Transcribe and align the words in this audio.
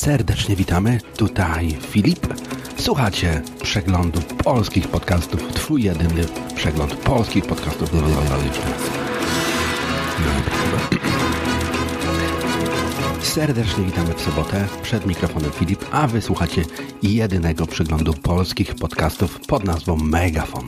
serdecznie 0.00 0.56
witamy. 0.56 1.00
Tutaj 1.16 1.76
Filip. 1.80 2.26
Słuchacie 2.76 3.42
przeglądu 3.62 4.20
polskich 4.44 4.88
podcastów. 4.88 5.48
Twój 5.52 5.82
jedyny 5.82 6.24
przegląd 6.54 6.94
polskich 6.94 7.46
podcastów. 7.46 7.92
No, 7.94 8.00
no, 8.00 8.08
no. 8.08 8.20
Serdecznie 13.22 13.84
witamy 13.84 14.14
w 14.14 14.20
sobotę. 14.20 14.68
Przed 14.82 15.06
mikrofonem 15.06 15.50
Filip, 15.50 15.84
a 15.92 16.06
wysłuchacie 16.06 16.62
jedynego 17.02 17.66
przeglądu 17.66 18.12
polskich 18.12 18.74
podcastów 18.74 19.40
pod 19.40 19.64
nazwą 19.64 19.96
Megafon. 19.96 20.66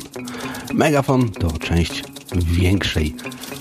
Megafon 0.75 1.31
to 1.31 1.53
część 1.59 2.05
większej 2.37 3.15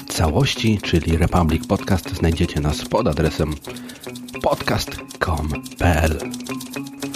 całości, 0.07 0.79
czyli 0.83 1.17
Republic 1.17 1.67
Podcast. 1.67 2.15
Znajdziecie 2.15 2.59
nas 2.59 2.85
pod 2.85 3.07
adresem 3.07 3.55
podcast.com.pl 5.21 6.19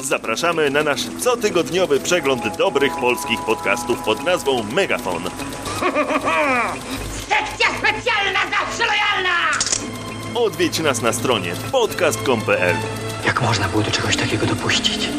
Zapraszamy 0.03 0.69
na 0.69 0.83
nasz 0.83 1.01
cotygodniowy 1.23 1.99
przegląd 1.99 2.57
dobrych 2.57 2.95
polskich 2.95 3.39
podcastów 3.39 4.03
pod 4.03 4.23
nazwą 4.23 4.63
Megafon. 4.63 5.23
Sekcja 7.29 7.67
specjalna 7.77 8.39
zawsze 8.39 8.83
lojalna! 8.85 9.35
Odwiedź 10.35 10.79
nas 10.79 11.01
na 11.01 11.13
stronie 11.13 11.53
podcast.com.pl 11.71 12.75
Jak 13.25 13.41
można 13.41 13.67
było 13.67 13.83
do 13.83 13.91
czegoś 13.91 14.17
takiego 14.17 14.45
dopuścić? 14.45 15.09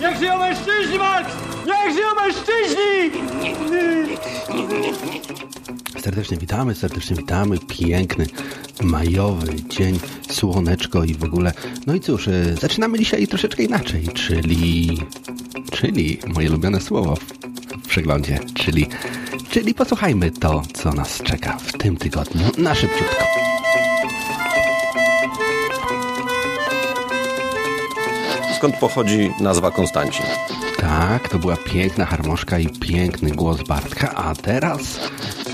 Niech 0.00 0.18
żyją 0.18 0.38
mężczyźni, 0.38 0.98
Max! 0.98 1.30
Niech 1.66 1.94
żyją 1.94 2.08
mężczyźni! 2.14 3.10
Serdecznie 6.00 6.36
witamy, 6.36 6.74
serdecznie 6.74 7.16
witamy. 7.16 7.58
Piękny, 7.58 8.26
majowy 8.82 9.54
dzień, 9.68 10.00
słoneczko 10.30 11.04
i 11.04 11.14
w 11.14 11.24
ogóle. 11.24 11.52
No 11.86 11.94
i 11.94 12.00
cóż, 12.00 12.28
e, 12.28 12.54
zaczynamy 12.60 12.98
dzisiaj 12.98 13.26
troszeczkę 13.28 13.62
inaczej, 13.62 14.08
czyli... 14.08 14.98
Czyli 15.70 16.18
moje 16.26 16.48
ulubione 16.48 16.80
słowo 16.80 17.16
w, 17.16 17.22
w 17.84 17.88
przeglądzie, 17.88 18.38
czyli... 18.54 18.86
Czyli 19.50 19.74
posłuchajmy 19.74 20.30
to, 20.30 20.62
co 20.74 20.92
nas 20.92 21.22
czeka 21.22 21.56
w 21.56 21.72
tym 21.72 21.96
tygodniu 21.96 22.44
na 22.58 22.74
szybciutko. 22.74 23.24
skąd 28.58 28.76
pochodzi 28.76 29.30
nazwa 29.40 29.70
Konstancin. 29.70 30.26
Tak, 30.76 31.28
to 31.28 31.38
była 31.38 31.56
piękna 31.56 32.06
harmoszka 32.06 32.58
i 32.58 32.68
piękny 32.68 33.30
głos 33.30 33.62
Bartka, 33.62 34.14
a 34.14 34.34
teraz... 34.34 35.00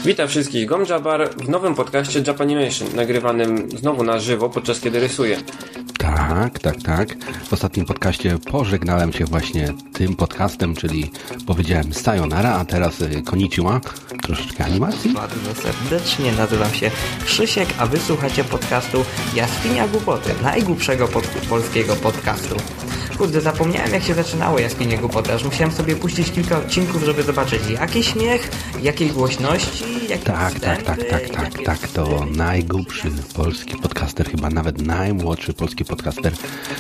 Witam 0.04 0.28
wszystkich, 0.28 0.66
Gom 0.66 0.84
Jabar 0.88 1.30
w 1.36 1.48
nowym 1.48 1.74
podcaście 1.74 2.22
Japanimation, 2.26 2.88
nagrywanym 2.94 3.68
znowu 3.70 4.04
na 4.04 4.18
żywo, 4.18 4.50
podczas 4.50 4.80
kiedy 4.80 5.00
rysuję. 5.00 5.36
Tak, 5.98 6.58
tak, 6.58 6.82
tak. 6.82 7.16
W 7.44 7.52
ostatnim 7.52 7.86
podcaście 7.86 8.38
pożegnałem 8.50 9.12
się 9.12 9.24
właśnie 9.24 9.74
tym 9.92 10.16
podcastem, 10.16 10.74
czyli 10.74 11.10
powiedziałem 11.46 11.92
sayonara, 11.92 12.54
a 12.54 12.64
teraz 12.64 13.00
y, 13.00 13.22
konnichiwa. 13.22 13.80
Troszeczkę 14.22 14.64
animacji. 14.64 15.12
Bardzo 15.12 15.54
serdecznie, 15.54 16.32
nazywam 16.32 16.70
się 16.70 16.90
Krzysiek, 17.24 17.68
a 17.78 17.86
wysłuchacie 17.86 18.44
podcastu 18.44 19.04
Jaskinia 19.34 19.88
Głupoty, 19.88 20.30
najgłupszego 20.42 21.08
pod 21.08 21.24
polskiego 21.26 21.96
podcastu. 21.96 22.56
Kurde, 23.18 23.40
zapomniałem 23.40 23.92
jak 23.92 24.02
się 24.02 24.14
zaczynało 24.14 24.58
Jaskinie 24.58 24.98
Głupoty, 24.98 25.32
aż 25.32 25.44
musiałem 25.44 25.72
sobie 25.72 25.96
puścić 25.96 26.30
kilka 26.30 26.58
odcinków, 26.58 27.02
żeby 27.02 27.22
zobaczyć 27.22 27.60
jaki 27.70 28.02
śmiech, 28.02 28.50
jakiej 28.82 29.10
głośności, 29.10 29.84
jakie 30.08 30.24
Tak, 30.24 30.60
tak, 30.60 30.82
tak, 30.82 31.04
tak, 31.04 31.28
tak, 31.28 31.62
tak. 31.64 31.88
To 31.88 32.26
najgłupszy 32.30 33.10
polski 33.34 33.76
podcaster, 33.76 34.30
chyba 34.30 34.50
nawet 34.50 34.82
najmłodszy 34.82 35.52
polski 35.52 35.84
podcaster. 35.84 36.32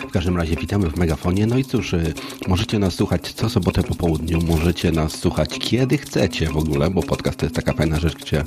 W 0.08 0.10
każdym 0.10 0.36
razie 0.36 0.56
witamy 0.56 0.90
w 0.90 0.96
Megafonie. 0.96 1.46
No 1.46 1.58
i 1.58 1.64
cóż, 1.64 1.92
y, 1.92 2.14
możecie 2.48 2.78
nas 2.78 2.94
słuchać 2.94 3.32
co 3.32 3.48
sobotę 3.48 3.82
po 3.82 3.94
południu, 3.94 4.38
możecie 4.42 4.92
nas 4.92 5.12
słuchać 5.12 5.58
kiedy 5.58 5.98
chcecie 5.98 6.48
w 6.48 6.56
ogóle, 6.56 6.90
bo 6.90 7.02
podcast 7.02 7.38
to 7.38 7.46
jest 7.46 7.56
taka 7.56 7.72
fajna 7.72 8.00
rzecz, 8.00 8.14
gdzie 8.14 8.44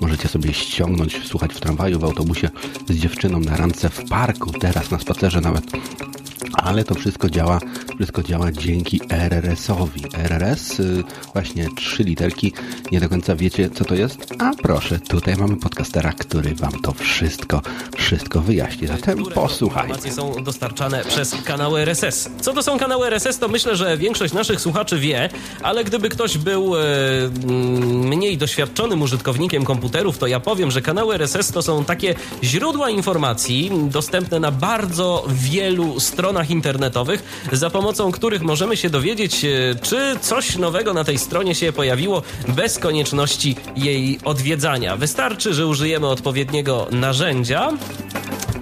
możecie 0.00 0.28
sobie 0.28 0.54
ściągnąć, 0.54 1.20
słuchać 1.24 1.54
w 1.54 1.60
tramwaju, 1.60 1.98
w 1.98 2.04
autobusie 2.04 2.50
z 2.88 2.94
dziewczyną 2.94 3.40
na 3.40 3.56
randce 3.56 3.88
w 3.88 4.08
parku, 4.08 4.52
teraz 4.52 4.90
na 4.90 4.98
spacerze 4.98 5.40
nawet. 5.40 5.64
Ale 6.62 6.84
to 6.84 6.94
wszystko 6.94 7.30
działa, 7.30 7.60
wszystko 7.94 8.22
działa 8.22 8.52
dzięki 8.52 9.00
RRS-owi. 9.08 10.02
RRS, 10.14 10.80
y, 10.80 11.04
właśnie 11.32 11.68
trzy 11.76 12.02
literki, 12.02 12.52
nie 12.92 13.00
do 13.00 13.08
końca 13.08 13.36
wiecie 13.36 13.70
co 13.70 13.84
to 13.84 13.94
jest? 13.94 14.26
A 14.38 14.50
proszę, 14.62 14.98
tutaj 14.98 15.36
mamy 15.36 15.56
podcastera, 15.56 16.12
który 16.12 16.54
wam 16.54 16.72
to 16.82 16.92
wszystko, 16.92 17.62
wszystko 17.96 18.40
wyjaśni. 18.40 18.86
Zatem 18.86 19.24
posłuchajmy. 19.34 19.88
Informacje 19.88 20.12
są 20.12 20.44
dostarczane 20.44 21.04
przez 21.04 21.34
kanały 21.44 21.80
RSS. 21.80 22.30
Co 22.40 22.52
to 22.52 22.62
są 22.62 22.78
kanały 22.78 23.06
RSS, 23.06 23.38
to 23.38 23.48
myślę, 23.48 23.76
że 23.76 23.96
większość 23.96 24.32
naszych 24.34 24.60
słuchaczy 24.60 24.98
wie, 24.98 25.28
ale 25.62 25.84
gdyby 25.84 26.08
ktoś 26.08 26.38
był 26.38 26.76
mm, 26.76 28.08
mniej 28.08 28.38
doświadczonym 28.38 29.02
użytkownikiem 29.02 29.64
komputerów, 29.64 30.18
to 30.18 30.26
ja 30.26 30.40
powiem, 30.40 30.70
że 30.70 30.82
kanały 30.82 31.14
RSS 31.14 31.52
to 31.52 31.62
są 31.62 31.84
takie 31.84 32.14
źródła 32.44 32.90
informacji 32.90 33.70
dostępne 33.90 34.40
na 34.40 34.50
bardzo 34.50 35.24
wielu 35.28 36.00
stronach 36.00 36.51
internetowych, 36.52 37.48
za 37.52 37.70
pomocą 37.70 38.12
których 38.12 38.42
możemy 38.42 38.76
się 38.76 38.90
dowiedzieć, 38.90 39.44
e, 39.44 39.48
czy 39.82 40.16
coś 40.20 40.56
nowego 40.56 40.94
na 40.94 41.04
tej 41.04 41.18
stronie 41.18 41.54
się 41.54 41.72
pojawiło 41.72 42.22
bez 42.48 42.78
konieczności 42.78 43.56
jej 43.76 44.18
odwiedzania. 44.24 44.96
Wystarczy, 44.96 45.54
że 45.54 45.66
użyjemy 45.66 46.06
odpowiedniego 46.06 46.86
narzędzia, 46.90 47.72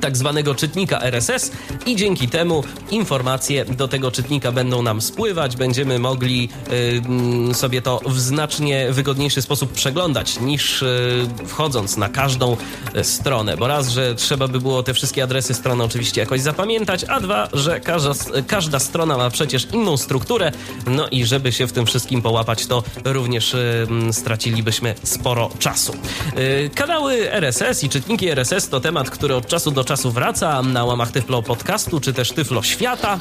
tak 0.01 0.17
zwanego 0.17 0.55
czytnika 0.55 1.01
RSS 1.03 1.53
i 1.87 1.97
dzięki 1.97 2.29
temu 2.29 2.65
informacje 2.91 3.65
do 3.65 3.89
tego 3.89 4.11
czytnika 4.11 4.53
będą 4.53 4.83
nam 4.83 5.01
spływać, 5.01 5.57
będziemy 5.57 5.99
mogli 5.99 6.49
y, 6.73 7.03
mm, 7.07 7.55
sobie 7.55 7.83
to 7.83 8.01
w 8.07 8.21
znacznie 8.21 8.93
wygodniejszy 8.93 9.43
sposób 9.43 9.73
przeglądać 9.73 10.41
niż 10.41 10.83
y, 10.83 11.27
wchodząc 11.47 11.97
na 11.97 12.09
każdą 12.09 12.57
y, 12.97 13.05
stronę, 13.05 13.57
bo 13.57 13.67
raz, 13.67 13.89
że 13.89 14.15
trzeba 14.15 14.49
by 14.49 14.61
było 14.61 14.83
te 14.83 14.95
wszystkie 14.95 15.23
adresy 15.23 15.55
strony 15.55 15.85
oczywiście 15.85 16.21
jakoś 16.21 16.41
zapamiętać, 16.41 17.05
a 17.05 17.21
dwa, 17.21 17.49
że 17.53 17.81
każda, 17.81 18.13
każda 18.47 18.79
strona 18.79 19.17
ma 19.17 19.31
przecież 19.31 19.69
inną 19.73 19.97
strukturę, 19.97 20.53
no 20.87 21.09
i 21.09 21.25
żeby 21.25 21.53
się 21.53 21.67
w 21.67 21.73
tym 21.73 21.87
wszystkim 21.87 22.23
połapać, 22.23 22.67
to 22.67 22.83
również 23.05 23.55
y, 23.55 23.87
mm, 23.89 24.13
stracilibyśmy 24.13 24.95
sporo 25.03 25.51
czasu. 25.59 25.93
Y, 26.39 26.71
Kanały 26.75 27.33
RSS 27.33 27.85
i 27.85 27.89
czytniki 27.89 28.29
RSS 28.29 28.69
to 28.69 28.81
temat, 28.81 29.11
który 29.11 29.35
od 29.35 29.47
czasu 29.47 29.71
do 29.71 29.85
czasu 29.91 30.11
wraca 30.11 30.63
na 30.63 30.85
łamach 30.85 31.11
Tyflo 31.13 31.43
Podcastu, 31.43 32.01
czy 32.01 32.13
też 32.13 32.33
Tyflo 32.33 32.63
Świata. 32.63 33.19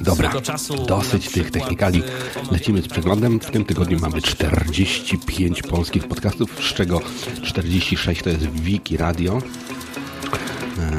Y, 0.00 0.04
Dobra, 0.04 0.32
dosyć 0.88 1.28
tych 1.30 1.50
technikali. 1.50 2.02
omawialiśmy- 2.02 2.52
Lecimy 2.52 2.82
z 2.82 2.88
przeglądem. 2.88 3.40
W 3.40 3.50
tym 3.50 3.64
tygodniu 3.64 3.98
mamy 4.00 4.22
45 4.22 5.62
polskich 5.62 6.08
podcastów, 6.08 6.50
z 6.70 6.74
czego 6.74 7.00
46 7.42 8.22
to 8.22 8.30
jest 8.30 8.46
Wiki 8.50 8.96
Radio. 8.96 9.42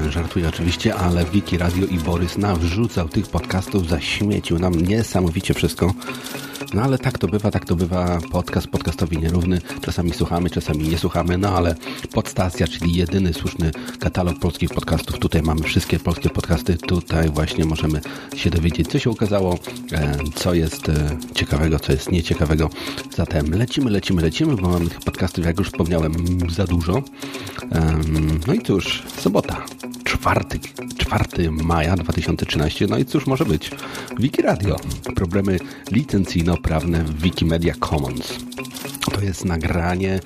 E, 0.05 0.11
Żartuję 0.11 0.49
oczywiście, 0.49 0.95
ale 0.95 1.25
Wiki 1.25 1.57
Radio 1.57 1.87
i 1.87 1.97
Borys 1.99 2.37
nawrzucał 2.37 3.09
tych 3.09 3.27
podcastów, 3.27 3.89
zaśmiecił 3.89 4.59
nam 4.59 4.73
niesamowicie 4.81 5.53
wszystko. 5.53 5.93
No 6.73 6.81
ale 6.81 6.97
tak 6.97 7.17
to 7.17 7.27
bywa, 7.27 7.51
tak 7.51 7.65
to 7.65 7.75
bywa. 7.75 8.19
Podcast 8.31 8.67
podcastowi 8.67 9.17
nierówny. 9.17 9.61
Czasami 9.81 10.13
słuchamy, 10.13 10.49
czasami 10.49 10.89
nie 10.89 10.97
słuchamy, 10.97 11.37
no 11.37 11.49
ale 11.49 11.75
podstacja, 12.13 12.67
czyli 12.67 12.93
jedyny 12.95 13.33
słuszny 13.33 13.71
katalog 13.99 14.39
polskich 14.39 14.69
podcastów. 14.69 15.19
Tutaj 15.19 15.41
mamy 15.41 15.63
wszystkie 15.63 15.99
polskie 15.99 16.29
podcasty. 16.29 16.77
Tutaj 16.77 17.29
właśnie 17.29 17.65
możemy 17.65 18.01
się 18.35 18.49
dowiedzieć, 18.49 18.87
co 18.87 18.99
się 18.99 19.09
ukazało, 19.09 19.57
e, 19.91 20.17
co 20.35 20.53
jest 20.53 20.89
e, 20.89 21.17
ciekawego, 21.35 21.79
co 21.79 21.91
jest 21.91 22.11
nieciekawego. 22.11 22.69
Zatem 23.15 23.51
lecimy, 23.51 23.91
lecimy, 23.91 24.21
lecimy, 24.21 24.55
bo 24.55 24.69
mamy 24.69 24.89
tych 24.89 24.99
podcastów, 24.99 25.45
jak 25.45 25.59
już 25.59 25.67
wspomniałem, 25.67 26.13
za 26.49 26.65
dużo. 26.65 27.03
No 28.47 28.53
i 28.53 28.61
cóż, 28.61 29.03
sobota. 29.19 29.65
4, 30.19 30.45
4 30.97 31.51
maja 31.51 31.95
2013. 31.95 32.87
No 32.87 32.97
i 32.97 33.05
cóż 33.05 33.27
może 33.27 33.45
być? 33.45 33.71
Wiki 34.19 34.41
Radio. 34.41 34.75
Problemy 35.15 35.57
licencyjno-prawne 35.91 37.03
w 37.03 37.21
Wikimedia 37.21 37.73
Commons. 37.89 38.33
To 39.11 39.21
jest 39.21 39.45
nagranie 39.45 40.19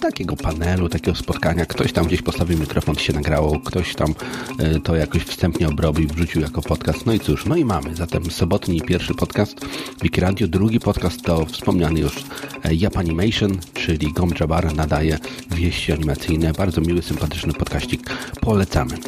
takiego 0.00 0.36
panelu, 0.36 0.88
takiego 0.88 1.16
spotkania. 1.16 1.66
Ktoś 1.66 1.92
tam 1.92 2.06
gdzieś 2.06 2.22
postawił 2.22 2.58
mikrofon, 2.58 2.94
się 2.94 3.12
nagrało, 3.12 3.60
ktoś 3.60 3.94
tam 3.94 4.14
e, 4.58 4.80
to 4.80 4.96
jakoś 4.96 5.22
wstępnie 5.22 5.68
obrobił, 5.68 6.08
wrzucił 6.08 6.40
jako 6.40 6.62
podcast. 6.62 7.06
No 7.06 7.12
i 7.12 7.20
cóż, 7.20 7.46
no 7.46 7.56
i 7.56 7.64
mamy. 7.64 7.96
Zatem 7.96 8.30
sobotni 8.30 8.80
pierwszy 8.82 9.14
podcast 9.14 9.66
Wiki 10.02 10.20
Radio. 10.20 10.48
Drugi 10.48 10.80
podcast 10.80 11.22
to 11.22 11.46
wspomniany 11.46 12.00
już 12.00 12.24
e, 12.64 12.74
Japanimation, 12.74 13.58
czyli 13.74 14.12
Gom 14.12 14.30
Jabar 14.40 14.74
nadaje 14.74 15.18
wieści 15.50 15.92
animacyjne. 15.92 16.52
Bardzo 16.52 16.80
miły, 16.80 17.02
sympatyczny 17.02 17.52
podkaścik. 17.52 18.10
Polecamy. 18.40 18.98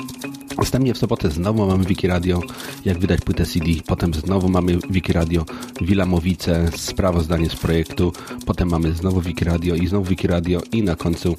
Następnie 0.59 0.95
w 0.95 0.99
sobotę 0.99 1.31
znowu 1.31 1.67
mamy 1.67 1.85
Wiki 1.85 2.07
Radio, 2.07 2.41
jak 2.85 2.99
wydać 2.99 3.21
płytę 3.21 3.47
CD. 3.47 3.67
Potem 3.87 4.15
znowu 4.15 4.49
mamy 4.49 4.79
Wiki 4.91 5.13
Radio, 5.13 5.45
Wilamowice, 5.81 6.71
sprawozdanie 6.77 7.51
z 7.51 7.57
projektu. 7.57 8.13
Potem 8.47 8.69
mamy 8.69 8.93
znowu 8.93 9.21
Wiki 9.21 9.45
Radio 9.45 9.75
i 9.75 9.87
znowu 9.87 10.05
Wiki 10.05 10.27
Radio 10.27 10.61
i 10.73 10.83
na 10.83 10.97
końcu 10.97 11.37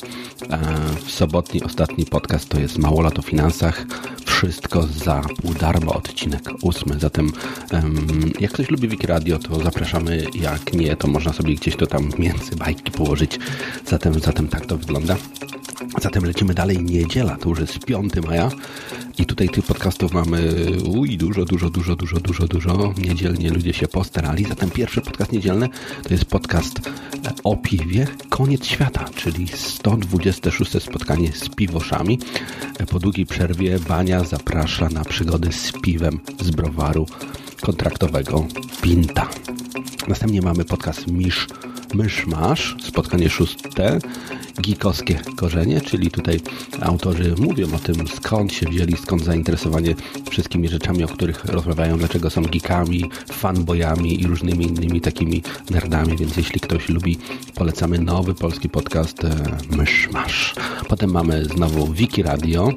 e, 0.49 0.59
w 1.05 1.11
sobotni 1.11 1.63
ostatni 1.63 2.05
podcast 2.05 2.49
to 2.49 2.59
jest 2.59 2.77
Mało 2.77 3.01
lat 3.01 3.19
o 3.19 3.21
finansach. 3.21 3.85
Wszystko 4.25 4.83
za 4.83 5.21
pół 5.41 5.53
darmo, 5.53 5.93
odcinek 5.93 6.49
ósmy. 6.61 6.99
Zatem 6.99 7.31
em, 7.71 8.07
jak 8.39 8.51
ktoś 8.51 8.69
lubi 8.69 8.87
Wiki 8.87 9.07
Radio, 9.07 9.39
to 9.39 9.63
zapraszamy. 9.63 10.23
Jak 10.33 10.73
nie, 10.73 10.95
to 10.95 11.07
można 11.07 11.33
sobie 11.33 11.55
gdzieś 11.55 11.75
to 11.75 11.87
tam 11.87 12.09
między 12.19 12.55
bajki 12.55 12.91
położyć. 12.91 13.39
Zatem, 13.85 14.19
zatem 14.19 14.47
tak 14.47 14.65
to 14.65 14.77
wygląda. 14.77 15.15
Zatem 16.01 16.25
lecimy 16.25 16.53
dalej. 16.53 16.83
Niedziela, 16.83 17.35
to 17.35 17.49
już 17.49 17.59
jest 17.59 17.85
5 17.85 18.13
maja. 18.27 18.49
I 19.17 19.25
tutaj 19.25 19.49
tych 19.49 19.65
podcastów 19.65 20.13
mamy 20.13 20.53
uj, 20.87 21.17
dużo, 21.17 21.45
dużo, 21.45 21.69
dużo, 21.69 21.95
dużo, 21.95 22.19
dużo, 22.19 22.47
dużo. 22.47 22.93
Niedzielnie 22.97 23.49
ludzie 23.49 23.73
się 23.73 23.87
postarali. 23.87 24.45
Zatem 24.45 24.69
pierwszy 24.69 25.01
podcast 25.01 25.31
niedzielny 25.31 25.69
to 26.03 26.13
jest 26.13 26.25
podcast 26.25 26.79
o 27.43 27.57
piwie 27.57 28.07
Koniec 28.29 28.65
Świata, 28.65 29.05
czyli 29.15 29.47
126 29.47 30.83
spotkanie 30.83 31.31
z 31.31 31.49
piwoszami. 31.49 32.19
Po 32.89 32.99
długiej 32.99 33.25
przerwie 33.25 33.79
Bania 33.79 34.23
zaprasza 34.23 34.89
na 34.89 35.05
przygody 35.05 35.51
z 35.51 35.71
piwem 35.81 36.19
z 36.41 36.51
browaru 36.51 37.05
kontraktowego 37.61 38.47
Pinta. 38.81 39.29
Następnie 40.09 40.41
mamy 40.41 40.65
podcast 40.65 41.07
Misz 41.07 41.47
Myszmasz, 41.93 42.75
spotkanie 42.83 43.29
szóste, 43.29 43.99
gikowskie 44.61 45.19
korzenie, 45.35 45.81
czyli 45.81 46.11
tutaj 46.11 46.39
autorzy 46.81 47.35
mówią 47.39 47.67
o 47.75 47.79
tym, 47.79 48.07
skąd 48.07 48.53
się 48.53 48.65
wzięli, 48.65 48.97
skąd 48.97 49.23
zainteresowanie 49.23 49.95
wszystkimi 50.29 50.67
rzeczami, 50.67 51.03
o 51.03 51.07
których 51.07 51.45
rozmawiają, 51.45 51.97
dlaczego 51.97 52.29
są 52.29 52.41
geekami, 52.41 53.09
fanboyami 53.31 54.21
i 54.21 54.27
różnymi 54.27 54.65
innymi 54.65 55.01
takimi 55.01 55.43
nerdami, 55.69 56.17
więc 56.17 56.37
jeśli 56.37 56.59
ktoś 56.59 56.89
lubi, 56.89 57.17
polecamy 57.55 57.99
nowy 57.99 58.33
polski 58.33 58.69
podcast 58.69 59.23
e, 59.23 59.35
Myszmasz. 59.77 60.55
Potem 60.87 61.11
mamy 61.11 61.45
znowu 61.45 61.93
Wiki 61.93 62.23
Radio, 62.23 62.73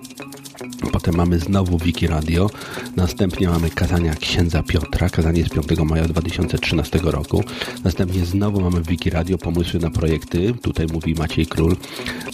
Potem 0.90 1.16
mamy 1.16 1.38
znowu 1.38 1.78
Wiki 1.78 2.06
Radio. 2.06 2.50
Następnie 2.96 3.48
mamy 3.48 3.70
kazania 3.70 4.14
księdza 4.14 4.62
Piotra. 4.62 5.08
Kazanie 5.08 5.44
z 5.44 5.48
5 5.48 5.80
maja 5.84 6.04
2013 6.04 7.00
roku. 7.02 7.44
Następnie 7.84 8.26
znowu 8.26 8.60
mamy 8.60 8.82
Wiki 8.82 9.10
Radio, 9.10 9.38
pomysły 9.38 9.80
na 9.80 9.90
projekty. 9.90 10.54
Tutaj 10.62 10.86
mówi 10.92 11.14
Maciej 11.14 11.46
Król. 11.46 11.76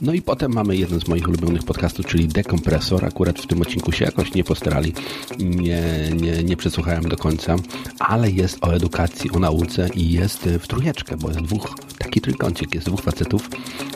No 0.03 0.13
i 0.13 0.23
potem 0.23 0.53
mamy 0.53 0.77
jeden 0.77 1.01
z 1.01 1.09
moich 1.09 1.29
ulubionych 1.29 1.65
podcastów, 1.65 2.07
czyli 2.07 2.29
Dekompresor. 2.29 3.05
Akurat 3.05 3.39
w 3.39 3.47
tym 3.47 3.63
odcinku 3.63 3.93
się 3.93 4.05
jakoś 4.05 4.35
nie 4.35 4.45
postarali. 4.45 4.93
Nie, 5.39 5.83
nie, 6.21 6.45
nie 6.45 6.57
przesłuchałem 6.57 7.09
do 7.09 7.17
końca, 7.17 7.57
ale 7.99 8.31
jest 8.31 8.59
o 8.65 8.75
edukacji, 8.75 9.31
o 9.31 9.39
nauce 9.39 9.89
i 9.95 10.13
jest 10.13 10.49
w 10.61 10.67
trójeczkę, 10.67 11.17
bo 11.17 11.29
jest 11.29 11.41
dwóch, 11.41 11.75
taki 11.99 12.21
trójkącik, 12.21 12.75
jest 12.75 12.87
dwóch 12.87 13.01
facetów 13.01 13.51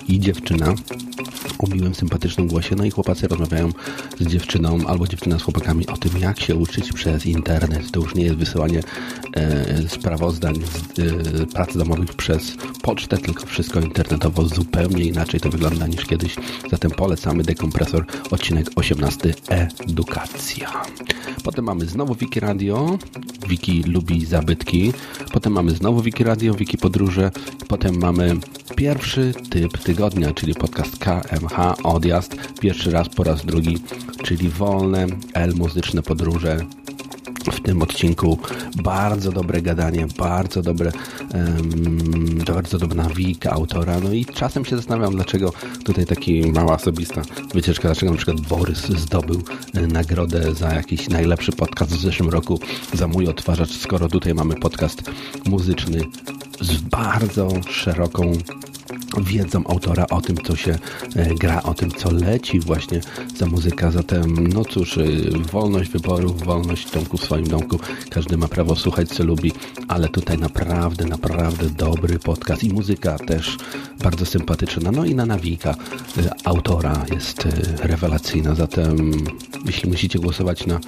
i 0.09 0.21
dziewczyna 0.21 0.75
o 1.59 1.67
miłym, 1.67 1.95
sympatycznym 1.95 2.47
głosie. 2.47 2.77
No 2.77 2.85
i 2.85 2.91
chłopacy 2.91 3.29
rozmawiają 3.29 3.73
z 4.21 4.27
dziewczyną 4.27 4.42
albo 4.87 5.07
dziewczyna 5.07 5.39
z 5.39 5.43
chłopakami 5.43 5.87
o 5.87 5.97
tym, 5.97 6.19
jak 6.19 6.41
się 6.41 6.57
uczyć 6.57 6.93
przez 6.93 7.27
internet. 7.27 7.91
To 7.91 8.01
już 8.01 8.15
nie 8.15 8.25
jest 8.25 8.37
wysyłanie 8.37 8.81
e, 9.37 9.89
sprawozdań 9.89 10.55
z 10.55 10.99
e, 10.99 11.47
prac 11.47 11.77
domowych 11.77 12.15
przez 12.15 12.57
pocztę, 12.83 13.19
tylko 13.19 13.47
wszystko 13.47 13.81
internetowo 13.81 14.49
zupełnie 14.49 15.05
inaczej 15.05 15.41
to 15.41 15.51
wygląda 15.51 15.87
niż 15.87 16.05
kiedyś. 16.05 16.37
Zatem 16.71 16.91
polecamy 16.91 17.43
dekompresor, 17.43 18.07
odcinek 18.31 18.67
18 18.77 19.35
Edukacja. 19.49 20.83
Potem 21.45 21.65
mamy 21.65 21.87
znowu 21.87 22.15
Wiki 22.15 22.41
Radio. 22.41 22.99
Wiki 23.49 23.83
lubi 23.83 24.27
zabytki. 24.27 24.93
Potem 25.33 25.53
mamy 25.53 25.71
znowu 25.71 26.03
Wiki 26.03 26.25
Radio, 26.25 26.55
Wiki 26.55 26.79
Podróże. 26.79 27.31
Potem 27.69 27.99
mamy 27.99 28.37
pierwszy 28.77 29.35
typ 29.51 29.79
tygodnia, 29.79 30.33
czyli 30.33 30.55
podcast 30.55 30.99
KMH 30.99 31.75
Odjazd. 31.85 32.37
Pierwszy 32.61 32.91
raz 32.91 33.09
po 33.09 33.25
raz 33.25 33.45
drugi, 33.45 33.79
czyli 34.23 34.49
wolne 34.49 35.07
L 35.35 35.53
muzyczne 35.55 36.03
podróże 36.03 36.57
w 37.53 37.61
tym 37.61 37.83
odcinku 37.83 38.39
bardzo 38.83 39.33
dobre 39.33 39.63
gadanie, 39.63 40.07
bardzo 40.19 40.63
dobre, 40.63 40.93
um, 41.35 42.39
bardzo 42.47 42.79
dobra 42.79 43.03
nawika 43.03 43.51
autora. 43.51 44.01
No 44.01 44.13
i 44.13 44.27
czasem 44.27 44.65
się 44.65 44.77
zastanawiam, 44.77 45.15
dlaczego 45.15 45.53
tutaj 45.85 46.07
taki 46.07 46.53
mała 46.53 46.75
osobista 46.75 47.23
wycieczka, 47.55 47.89
dlaczego 47.89 48.13
na 48.13 48.19
przykład 48.19 48.41
Borys 48.41 48.87
zdobył 48.89 49.43
e, 49.75 49.87
nagrodę 49.87 50.55
za 50.55 50.73
jakiś 50.75 51.09
najlepszy 51.09 51.53
podcast 51.53 51.93
w 51.93 52.01
zeszłym 52.01 52.29
roku 52.29 52.61
za 52.93 53.09
mój 53.09 53.29
odtwarzacz, 53.29 53.71
skoro 53.71 54.09
tutaj 54.09 54.35
mamy 54.35 54.55
podcast 54.55 55.03
muzyczny 55.47 56.01
z 56.63 56.81
bardzo 56.81 57.49
szeroką 57.71 58.33
wiedzą 59.21 59.67
autora 59.67 60.07
o 60.11 60.21
tym, 60.21 60.37
co 60.37 60.57
się 60.57 60.79
e, 61.17 61.35
gra, 61.35 61.63
o 61.63 61.75
tym, 61.75 61.91
co 61.91 62.11
leci 62.11 62.61
właśnie 62.61 63.01
za 63.37 63.47
muzyka. 63.47 63.91
Zatem, 63.91 64.49
no 64.49 64.65
cóż, 64.65 64.99
e, 64.99 65.05
wolność 65.53 65.91
wyboru, 65.91 66.35
wolność 66.35 66.91
domku 66.91 67.17
w 67.17 67.25
swoim 67.25 67.47
domku. 67.47 67.79
Każdy 68.11 68.37
ma 68.37 68.49
prawo 68.49 68.77
słuchać, 68.77 69.09
co 69.09 69.25
lubi, 69.25 69.53
ale 69.89 70.09
tutaj 70.09 70.39
naprawdę, 70.39 71.05
naprawdę 71.05 71.71
dobry 71.71 72.19
podcast 72.19 72.65
i 72.65 72.73
muzyka 72.73 73.19
też 73.19 73.57
bardzo 74.03 74.27
sympatyczna. 74.27 74.93
No 74.93 75.05
i 75.05 75.15
na 75.15 75.27
nawika 75.27 75.71
e, 75.71 75.75
autora 76.45 77.05
jest 77.13 77.49
rewelacyjna. 77.83 78.55
Zatem, 78.55 79.13
jeśli 79.67 79.91
musicie 79.91 80.19
głosować 80.19 80.67
na 80.67 80.81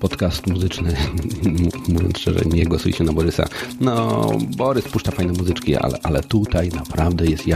podcast 0.00 0.46
muzyczny, 0.46 0.96
mówiąc 1.92 2.18
szczerze, 2.18 2.40
nie 2.46 2.64
głosujcie 2.64 3.04
na 3.04 3.12
Borysa. 3.12 3.48
No, 3.80 4.30
Borys 4.56 4.88
puszcza 4.88 5.12
fajne 5.12 5.32
muzyczki, 5.32 5.76
ale, 5.76 5.98
ale 6.02 6.22
tutaj 6.22 6.68
naprawdę 6.68 7.26
jest 7.26 7.46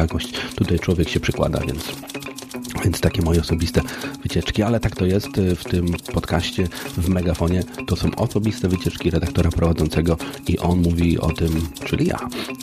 Tutaj 0.56 0.78
człowiek 0.78 1.08
się 1.08 1.20
przykłada, 1.20 1.60
więc 1.66 1.84
więc 2.84 3.00
takie 3.00 3.22
moje 3.22 3.40
osobiste 3.40 3.80
wycieczki, 4.22 4.62
ale 4.62 4.80
tak 4.80 4.96
to 4.96 5.06
jest 5.06 5.28
w 5.56 5.64
tym 5.64 5.86
podcaście 6.14 6.68
w 6.96 7.08
Megafonie. 7.08 7.62
To 7.86 7.96
są 7.96 8.14
osobiste 8.16 8.68
wycieczki 8.68 9.10
redaktora 9.10 9.50
prowadzącego 9.50 10.16
i 10.48 10.58
on 10.58 10.82
mówi 10.82 11.18
o 11.18 11.32
tym, 11.32 11.68
czyli 11.84 12.06
ja, 12.06 12.18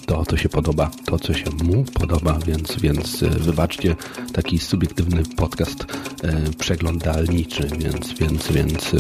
to 0.06 0.26
co 0.26 0.38
się 0.38 0.50
podoba, 0.50 0.92
to 1.06 1.20
co 1.20 1.34
się 1.34 1.46
mu 1.64 1.84
podoba, 1.84 2.40
więc, 2.46 2.80
więc 2.80 3.24
wybaczcie 3.24 3.96
taki 4.34 4.60
subiektywny 4.60 5.24
podcast 5.36 5.86
e, 6.24 6.42
przeglądalniczy, 6.60 7.70
więc, 7.80 8.14
więc, 8.14 8.52
więc 8.52 8.94
e, 8.94 8.98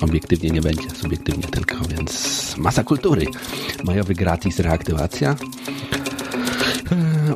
obiektywnie 0.00 0.50
nie 0.50 0.60
będzie, 0.60 0.90
subiektywnie 0.90 1.44
tylko, 1.44 1.76
więc 1.88 2.54
masa 2.56 2.84
kultury. 2.84 3.26
Majowy 3.84 4.14
gratis 4.14 4.58
reaktywacja. 4.58 5.36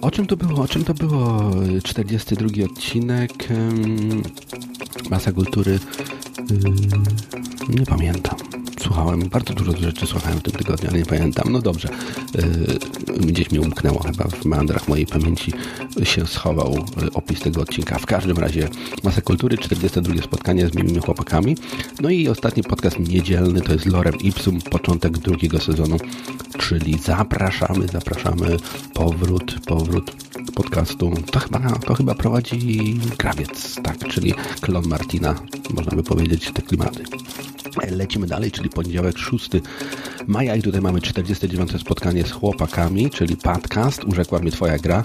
O 0.01 0.11
czym 0.11 0.27
to 0.27 0.37
było? 0.37 0.63
O 0.63 0.69
czym 0.69 0.85
to 0.85 0.95
było? 0.95 1.51
42 1.85 2.65
odcinek. 2.65 3.33
Masa 5.11 5.33
kultury. 5.33 5.79
Nie 7.69 7.87
pamiętam. 7.87 8.37
Słuchałem, 8.89 9.29
bardzo 9.29 9.55
dużo 9.55 9.77
rzeczy 9.77 10.07
słuchałem 10.07 10.39
w 10.39 10.43
tym 10.43 10.53
tygodniu, 10.53 10.89
ale 10.91 10.99
nie 10.99 11.07
pamiętam. 11.07 11.53
No 11.53 11.59
dobrze, 11.59 11.89
gdzieś 13.21 13.51
mi 13.51 13.59
umknęło 13.59 14.03
chyba 14.03 14.25
w 14.25 14.45
meandrach 14.45 14.89
mojej 14.89 15.07
pamięci 15.07 15.53
się 16.03 16.27
schował 16.27 16.85
opis 17.15 17.41
tego 17.41 17.61
odcinka. 17.61 17.99
W 17.99 18.07
każdym 18.07 18.39
razie 18.39 18.69
Masa 19.05 19.21
Kultury, 19.21 19.59
42 19.59 20.23
spotkanie 20.23 20.69
z 20.69 20.75
miłymi 20.75 21.01
chłopakami. 21.01 21.57
No 22.01 22.11
i 22.11 22.29
ostatni 22.29 22.63
podcast 22.63 22.99
niedzielny 22.99 23.61
to 23.61 23.73
jest 23.73 23.87
Lorem 23.87 24.15
Ipsum, 24.15 24.61
początek 24.61 25.19
drugiego 25.19 25.61
sezonu, 25.61 25.97
czyli 26.59 26.99
zapraszamy, 26.99 27.89
zapraszamy, 27.89 28.57
powrót, 28.95 29.55
powrót 29.67 30.17
podcastu. 30.55 31.13
To 31.31 31.39
chyba, 31.39 31.59
to 31.87 31.95
chyba 31.95 32.15
prowadzi 32.15 33.01
Krawiec, 33.17 33.75
tak, 33.83 34.09
czyli 34.09 34.35
klon 34.61 34.89
Martina, 34.89 35.35
można 35.75 35.97
by 35.97 36.03
powiedzieć, 36.03 36.51
te 36.53 36.63
klimaty. 36.63 37.05
Lecimy 37.91 38.27
dalej, 38.27 38.51
czyli 38.51 38.69
poniedziałek 38.71 39.19
6 39.19 39.51
maja 40.27 40.57
i 40.57 40.63
tutaj 40.63 40.81
mamy 40.81 41.01
49. 41.01 41.81
spotkanie 41.81 42.25
z 42.25 42.31
chłopakami, 42.31 43.11
czyli 43.11 43.37
podcast, 43.37 44.05
urzekła 44.05 44.39
mnie 44.39 44.51
twoja 44.51 44.79
gra. 44.79 45.03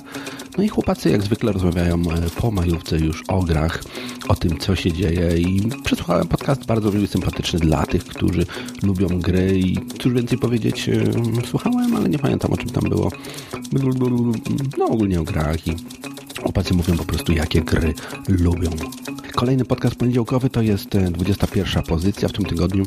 No 0.57 0.63
i 0.63 0.67
chłopacy 0.67 1.09
jak 1.09 1.21
zwykle 1.21 1.51
rozmawiają 1.51 2.01
po 2.41 2.51
majówce 2.51 2.97
już 2.97 3.23
o 3.27 3.43
grach, 3.43 3.83
o 4.27 4.35
tym 4.35 4.57
co 4.57 4.75
się 4.75 4.91
dzieje 4.91 5.37
i 5.37 5.69
przesłuchałem 5.83 6.27
podcast 6.27 6.65
bardzo 6.65 6.91
miły, 6.91 7.07
sympatyczny 7.07 7.59
dla 7.59 7.85
tych, 7.85 8.05
którzy 8.05 8.45
lubią 8.83 9.07
gry 9.07 9.59
i 9.59 9.77
cóż 9.99 10.13
więcej 10.13 10.37
powiedzieć, 10.37 10.89
słuchałem, 11.49 11.95
ale 11.95 12.09
nie 12.09 12.19
pamiętam 12.19 12.53
o 12.53 12.57
czym 12.57 12.69
tam 12.69 12.89
było. 12.89 13.11
No 14.77 14.85
ogólnie 14.85 15.21
o 15.21 15.23
grach 15.23 15.67
i 15.67 15.75
chłopacy 16.41 16.73
mówią 16.73 16.97
po 16.97 17.05
prostu 17.05 17.33
jakie 17.33 17.61
gry 17.61 17.93
lubią. 18.27 18.69
Kolejny 19.35 19.65
podcast 19.65 19.95
poniedziałkowy 19.95 20.49
to 20.49 20.61
jest 20.61 20.89
21 20.89 21.83
pozycja 21.83 22.27
w 22.27 22.31
tym 22.31 22.45
tygodniu. 22.45 22.85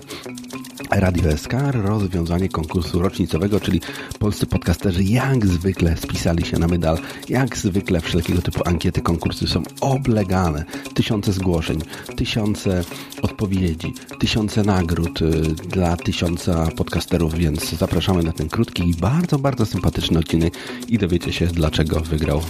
Radio 0.91 1.37
SK, 1.37 1.53
rozwiązanie 1.73 2.49
konkursu 2.49 2.99
rocznicowego, 3.03 3.61
czyli 3.61 3.81
polscy 4.19 4.47
podcasterzy 4.47 5.05
jak 5.05 5.47
zwykle 5.47 5.97
spisali 5.97 6.45
się 6.45 6.59
na 6.59 6.67
medal, 6.67 6.99
jak 7.29 7.57
zwykle 7.57 8.01
wszelkiego 8.01 8.43
typu 8.43 8.61
ankiety, 8.65 9.01
konkursy 9.01 9.47
są 9.47 9.63
oblegane. 9.81 10.65
Tysiące 10.95 11.33
zgłoszeń, 11.33 11.79
tysiące 12.17 12.85
odpowiedzi, 13.23 13.95
tysiące 14.21 14.63
nagród 14.63 15.21
dla 15.69 15.97
tysiąca 15.97 16.67
podcasterów, 16.77 17.35
więc 17.35 17.71
zapraszamy 17.71 18.23
na 18.23 18.33
ten 18.33 18.49
krótki 18.49 18.91
i 18.91 18.95
bardzo, 18.95 19.39
bardzo 19.39 19.67
sympatyczny 19.67 20.19
odcinek 20.19 20.55
i 20.89 20.99
dowiecie 20.99 21.33
się 21.33 21.47
dlaczego 21.47 22.01
wygrał 22.01 22.41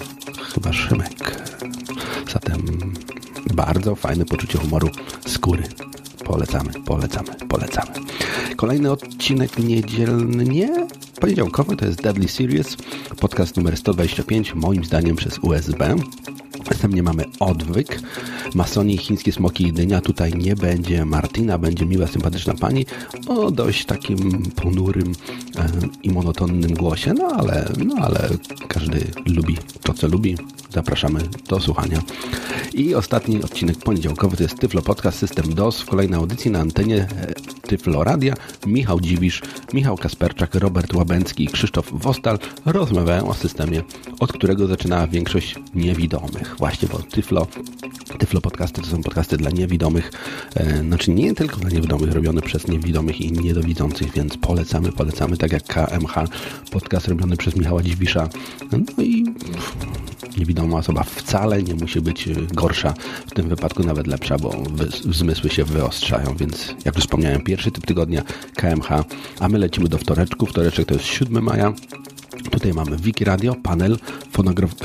chyba 0.55 0.73
Szymek. 0.73 1.43
Zatem 2.33 2.63
bardzo 3.55 3.95
fajne 3.95 4.25
poczucie 4.25 4.59
humoru 4.59 4.91
skóry 5.27 5.63
Polecamy, 6.27 6.73
polecamy, 6.85 7.29
polecamy. 7.49 7.93
Kolejny 8.57 8.91
odcinek 8.91 9.59
niedzielny, 9.59 10.45
nie? 10.45 10.87
Poniedziałkowy 11.21 11.77
to 11.77 11.85
jest 11.85 12.03
Deadly 12.03 12.29
Serious, 12.29 12.77
podcast 13.21 13.57
numer 13.57 13.77
125, 13.77 14.55
moim 14.55 14.85
zdaniem 14.85 15.17
przez 15.17 15.39
USB. 15.39 15.95
Następnie 16.71 17.03
mamy 17.03 17.25
odwyk, 17.41 18.01
masoni, 18.55 18.99
chińskie 18.99 19.33
smoki 19.33 19.67
i 19.67 19.73
dynia. 19.73 20.01
Tutaj 20.01 20.33
nie 20.33 20.57
będzie 20.57 21.05
Martina, 21.05 21.59
będzie 21.59 21.87
miła, 21.87 22.07
sympatyczna 22.07 22.55
pani 22.55 22.87
o 23.29 23.51
dość 23.51 23.85
takim 23.85 24.43
ponurym 24.43 25.13
e, 25.59 25.69
i 26.03 26.11
monotonnym 26.11 26.75
głosie, 26.75 27.15
no 27.15 27.27
ale, 27.27 27.69
no 27.87 27.95
ale 28.01 28.29
każdy 28.69 29.01
lubi 29.27 29.57
to, 29.83 29.95
co 29.95 30.09
lubi. 30.09 30.37
Zapraszamy 30.71 31.21
do 31.49 31.61
słuchania. 31.61 32.03
I 32.75 32.95
ostatni 32.95 33.43
odcinek 33.43 33.79
poniedziałkowy 33.79 34.37
to 34.37 34.43
jest 34.43 34.59
Tyflo 34.59 34.83
Podcast 34.83 35.19
System 35.19 35.55
DOS 35.55 35.81
w 35.81 35.87
kolejnej 35.87 36.19
audycji 36.19 36.51
na 36.51 36.59
antenie 36.59 37.09
e, 37.67 37.69
Tyflo 37.69 38.05
Radia. 38.05 38.35
Michał 38.67 39.01
Dziwisz, 39.01 39.43
Michał 39.73 39.97
Kasperczak, 39.97 40.55
Robert 40.55 40.95
Łabęcki 40.95 41.45
i 41.45 41.49
Krzysztof 41.49 41.89
Wostal 41.93 42.39
rozmawiają 42.65 43.29
o 43.29 43.35
systemie, 43.35 43.83
od 44.21 44.33
którego 44.33 44.67
zaczynała 44.67 45.07
większość 45.07 45.55
niewidomych. 45.75 46.55
Właśnie, 46.59 46.89
bo 46.89 46.99
Tyflo 46.99 47.47
Tyflo 48.19 48.41
podcasty 48.41 48.83
to 48.83 48.87
są 48.87 49.03
podcasty 49.03 49.37
dla 49.37 49.51
niewidomych, 49.51 50.13
e, 50.55 50.79
znaczy 50.79 51.11
nie 51.11 51.35
tylko 51.35 51.57
dla 51.57 51.71
niewidomych, 51.71 52.13
robione 52.13 52.43
przez 52.43 52.69
niewidomych 52.69 53.21
i 53.21 53.33
niedowidzących, 53.33 54.13
więc 54.13 54.37
polecamy, 54.37 54.93
polecamy, 54.93 55.37
tak 55.37 55.53
jak 55.53 55.65
KMH, 55.65 56.15
podcast 56.71 57.09
robiony 57.09 57.37
przez 57.37 57.57
Michała 57.57 57.83
Dziwisza. 57.83 58.29
No 58.73 59.05
i 59.05 59.25
niewidoma 60.39 60.79
osoba 60.79 61.03
wcale 61.03 61.63
nie 61.63 61.75
musi 61.75 62.01
być 62.01 62.29
gorsza, 62.53 62.95
w 63.27 63.31
tym 63.31 63.49
wypadku 63.49 63.83
nawet 63.85 64.07
lepsza, 64.07 64.39
bo 64.39 64.55
zmysły 65.11 65.51
się 65.51 65.65
wyostrzają, 65.65 66.37
więc 66.37 66.75
jak 66.85 66.95
już 66.95 67.05
wspomniałem, 67.05 67.41
pierwszy 67.43 67.71
typ 67.71 67.87
tygodnia 67.87 68.23
KMH, 68.55 69.05
a 69.41 69.49
my 69.49 69.59
lecimy 69.59 69.89
do 69.89 69.99
wtoreczku. 69.99 70.47
Wtoreczek 70.47 70.89
to 70.89 70.95
jest 70.95 71.07
7 71.07 71.45
maja. 71.45 71.73
Tutaj 72.51 72.73
mamy 72.75 72.97
Wiki 72.97 73.25
Radio, 73.25 73.55
panel, 73.63 73.99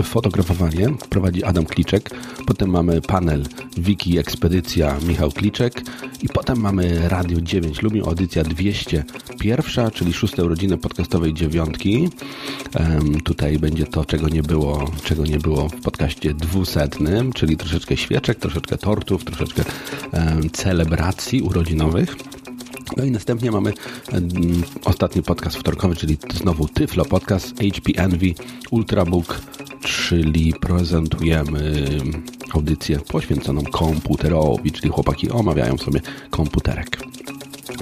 fotografowanie, 0.03 0.89
prowadzi 1.09 1.43
Adam 1.43 1.65
Kliczek. 1.65 2.09
Potem 2.47 2.69
mamy 2.69 3.01
panel 3.01 3.45
Wiki 3.77 4.17
Ekspedycja, 4.17 4.97
Michał 5.07 5.31
Kliczek. 5.31 5.81
I 6.23 6.29
potem 6.29 6.59
mamy 6.59 7.09
Radio 7.09 7.41
9 7.41 7.81
Lubię, 7.81 8.01
audycja 8.05 8.43
201, 8.43 9.91
czyli 9.91 10.13
szóste 10.13 10.45
urodziny 10.45 10.77
podcastowej 10.77 11.33
dziewiątki. 11.33 12.09
Um, 12.79 13.21
tutaj 13.21 13.59
będzie 13.59 13.85
to, 13.85 14.05
czego 14.05 14.29
nie 14.29 14.43
było, 14.43 14.91
czego 15.03 15.25
nie 15.25 15.37
było 15.37 15.69
w 15.69 15.81
podcaście 15.81 16.33
dwusetnym, 16.33 17.33
czyli 17.33 17.57
troszeczkę 17.57 17.97
świeczek, 17.97 18.39
troszeczkę 18.39 18.77
tortów, 18.77 19.25
troszeczkę 19.25 19.63
um, 20.13 20.49
celebracji 20.49 21.41
urodzinowych. 21.41 22.15
No 22.97 23.03
i 23.03 23.11
następnie 23.11 23.51
mamy 23.51 23.73
ostatni 24.85 25.23
podcast 25.23 25.57
wtorkowy, 25.57 25.95
czyli 25.95 26.17
znowu 26.33 26.67
Tyflo 26.67 27.05
Podcast 27.05 27.47
HP 27.47 28.03
Envy 28.03 28.33
Ultrabook, 28.71 29.41
czyli 29.81 30.53
prezentujemy 30.53 31.85
audycję 32.53 32.99
poświęconą 32.99 33.63
komputerowi, 33.63 34.71
czyli 34.71 34.89
chłopaki 34.89 35.29
omawiają 35.29 35.77
sobie 35.77 36.01
komputerek. 36.29 36.97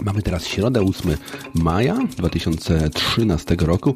Mamy 0.01 0.21
teraz 0.21 0.47
środę 0.47 0.81
8 0.81 1.17
maja 1.53 1.97
2013 2.17 3.55
roku. 3.59 3.95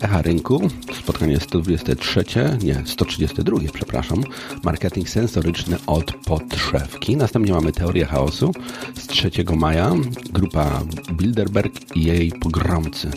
Echa 0.00 0.22
Rynku, 0.22 0.70
spotkanie 1.02 1.40
123, 1.40 2.24
nie, 2.62 2.82
132, 2.86 3.58
przepraszam. 3.72 4.24
Marketing 4.62 5.08
sensoryczny 5.08 5.76
od 5.86 6.12
podszewki. 6.12 7.16
Następnie 7.16 7.52
mamy 7.52 7.72
Teorię 7.72 8.04
chaosu 8.04 8.52
z 8.94 9.06
3 9.06 9.30
maja. 9.56 9.92
Grupa 10.32 10.80
Bilderberg 11.12 11.96
i 11.96 12.04
jej 12.04 12.32
pogromcy. 12.32 13.10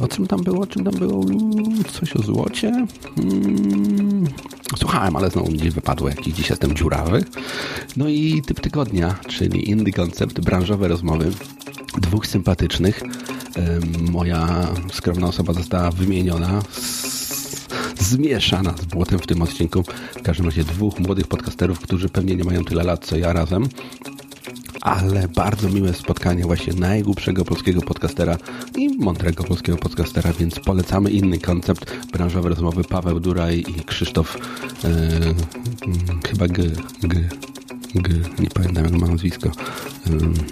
O 0.00 0.08
czym 0.08 0.26
tam 0.26 0.42
było? 0.42 0.60
O 0.60 0.66
czym 0.66 0.84
tam 0.84 0.94
było? 0.94 1.24
Coś 1.92 2.16
o 2.16 2.22
złocie? 2.22 2.86
Hmm. 3.16 4.26
Słuchałem, 4.76 5.16
ale 5.16 5.30
znowu 5.30 5.52
gdzieś 5.52 5.70
wypadło 5.70 6.08
jakiś. 6.08 6.34
Dziś 6.34 6.50
jestem 6.50 6.74
dziurawy. 6.74 7.24
No 7.96 8.08
i 8.08 8.42
typ 8.46 8.60
tygodnia, 8.60 9.14
czyli 9.28 9.70
Indie 9.70 9.92
Concept, 9.92 10.40
branżowe 10.40 10.88
rozmowy 10.88 11.32
dwóch 11.98 12.26
sympatycznych. 12.26 13.00
Moja 14.10 14.68
skromna 14.92 15.26
osoba 15.26 15.52
została 15.52 15.90
wymieniona, 15.90 16.62
zmieszana 17.98 18.74
z 18.82 18.84
błotem 18.84 19.18
w 19.18 19.26
tym 19.26 19.42
odcinku. 19.42 19.84
W 20.18 20.22
każdym 20.22 20.46
razie 20.46 20.64
dwóch 20.64 20.98
młodych 20.98 21.26
podcasterów, 21.26 21.80
którzy 21.80 22.08
pewnie 22.08 22.36
nie 22.36 22.44
mają 22.44 22.64
tyle 22.64 22.84
lat 22.84 23.06
co 23.06 23.16
ja 23.16 23.32
razem. 23.32 23.68
Ale 24.80 25.28
bardzo 25.28 25.68
miłe 25.68 25.94
spotkanie 25.94 26.44
właśnie 26.44 26.72
najgłupszego 26.72 27.44
polskiego 27.44 27.80
podcastera 27.80 28.36
i 28.76 28.88
mądrego 28.88 29.44
polskiego 29.44 29.78
podcastera, 29.78 30.32
więc 30.32 30.60
polecamy 30.60 31.10
inny 31.10 31.38
koncept. 31.38 32.06
Branżowe 32.12 32.48
rozmowy 32.48 32.84
Paweł 32.84 33.20
Duraj 33.20 33.58
i 33.58 33.84
Krzysztof 33.84 34.38
yy, 34.84 35.34
chyba 36.28 36.48
G, 36.48 36.70
G, 37.02 37.28
Nie 38.38 38.50
pamiętam 38.54 38.84
jak 38.84 38.92
ma 38.92 39.06
nazwisko. 39.06 39.50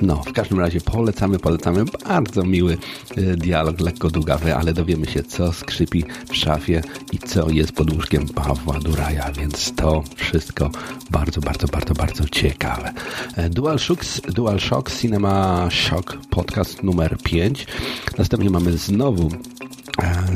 No, 0.02 0.22
w 0.22 0.32
każdym 0.32 0.60
razie 0.60 0.80
polecamy, 0.80 1.38
polecamy. 1.38 1.84
Bardzo 2.04 2.42
miły 2.42 2.78
e, 3.16 3.36
dialog, 3.36 3.80
lekko 3.80 4.10
długawy, 4.10 4.54
ale 4.56 4.72
dowiemy 4.72 5.06
się, 5.06 5.22
co 5.22 5.52
skrzypi 5.52 6.04
w 6.30 6.36
szafie 6.36 6.82
i 7.12 7.18
co 7.18 7.50
jest 7.50 7.72
pod 7.72 7.92
łóżkiem 7.92 8.28
Pawła 8.28 8.80
Duraja, 8.80 9.32
więc 9.32 9.74
to 9.74 10.02
wszystko 10.16 10.70
bardzo, 11.10 11.40
bardzo, 11.40 11.66
bardzo, 11.66 11.94
bardzo 11.94 12.28
ciekawe. 12.28 12.92
E, 13.36 13.50
DualShocks, 13.50 14.20
DualShock 14.20 14.90
Cinema 14.90 15.68
Shock 15.70 16.18
podcast 16.30 16.82
numer 16.82 17.18
5. 17.24 17.66
Następnie 18.18 18.50
mamy 18.50 18.78
znowu 18.78 19.30
e, 20.02 20.26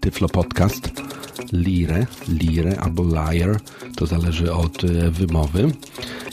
Tyflo 0.00 0.28
Podcast 0.28 0.90
Lire, 1.52 2.06
Lire 2.28 2.80
albo 2.80 3.04
Liar, 3.04 3.60
to 3.96 4.06
zależy 4.06 4.52
od 4.52 4.86
wymowy. 5.10 5.72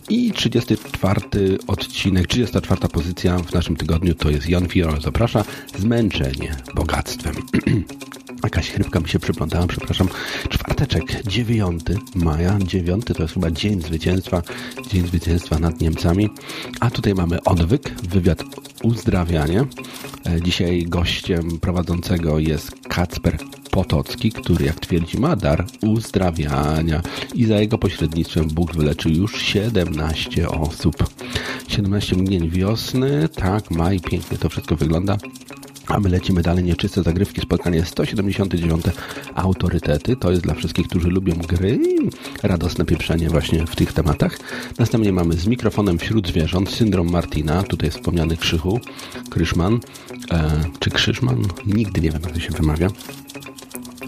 I 0.09 0.31
34 0.31 1.57
odcinek, 1.67 2.27
34 2.27 2.87
pozycja 2.87 3.37
w 3.37 3.53
naszym 3.53 3.75
tygodniu 3.75 4.15
to 4.15 4.29
jest 4.29 4.49
Jan 4.49 4.67
Fior 4.67 5.01
zaprasza 5.01 5.43
Zmęczenie 5.77 6.55
bogactwem. 6.75 7.35
Jakaś 8.49 8.71
chrypka 8.71 8.99
mi 8.99 9.09
się 9.09 9.19
przyplątała, 9.19 9.67
przepraszam. 9.67 10.09
Czwarteczek, 10.49 11.23
9 11.27 11.83
maja, 12.15 12.59
9 12.63 13.05
to 13.05 13.23
jest 13.23 13.33
chyba 13.33 13.51
Dzień 13.51 13.81
Zwycięstwa, 13.81 14.41
Dzień 14.91 15.07
Zwycięstwa 15.07 15.59
nad 15.59 15.81
Niemcami. 15.81 16.29
A 16.79 16.89
tutaj 16.89 17.13
mamy 17.13 17.43
odwyk, 17.43 18.01
wywiad 18.01 18.43
uzdrawianie. 18.83 19.65
E, 20.25 20.41
dzisiaj 20.41 20.83
gościem 20.83 21.59
prowadzącego 21.59 22.39
jest 22.39 22.71
Kacper 22.87 23.37
Potocki, 23.71 24.31
który 24.31 24.65
jak 24.65 24.79
twierdzi 24.79 25.19
ma 25.19 25.35
dar 25.35 25.65
uzdrawiania 25.81 27.01
i 27.35 27.45
za 27.45 27.59
jego 27.59 27.77
pośrednictwem 27.77 28.47
Bóg 28.47 28.75
wyleczył 28.75 29.11
już 29.11 29.41
17 29.41 30.49
osób. 30.49 30.95
17 31.67 32.15
mgnień 32.15 32.49
wiosny, 32.49 33.29
tak, 33.35 33.71
maj, 33.71 33.99
pięknie 33.99 34.37
to 34.37 34.49
wszystko 34.49 34.75
wygląda. 34.75 35.17
A 35.89 35.99
my 35.99 36.09
lecimy 36.09 36.41
dalej, 36.41 36.63
nieczyste 36.63 37.03
zagrywki, 37.03 37.41
spotkanie 37.41 37.85
179 37.85 38.85
autorytety. 39.35 40.15
To 40.15 40.31
jest 40.31 40.43
dla 40.43 40.53
wszystkich, 40.53 40.87
którzy 40.87 41.07
lubią 41.07 41.35
gry 41.35 41.79
radosne 42.43 42.85
pieprzenie 42.85 43.29
właśnie 43.29 43.65
w 43.65 43.75
tych 43.75 43.93
tematach. 43.93 44.39
Następnie 44.79 45.13
mamy 45.13 45.33
z 45.33 45.47
mikrofonem 45.47 45.99
wśród 45.99 46.27
zwierząt 46.27 46.69
syndrom 46.69 47.11
Martina, 47.11 47.63
tutaj 47.63 47.89
wspomniany 47.91 48.37
Krzychu, 48.37 48.79
Kryszman, 49.29 49.79
e, 50.31 50.63
czy 50.79 50.89
Krzyżman? 50.89 51.45
Nigdy 51.65 52.01
nie 52.01 52.11
wiem, 52.11 52.21
jak 52.23 52.31
to 52.31 52.39
się 52.39 52.51
wymawia. 52.51 52.87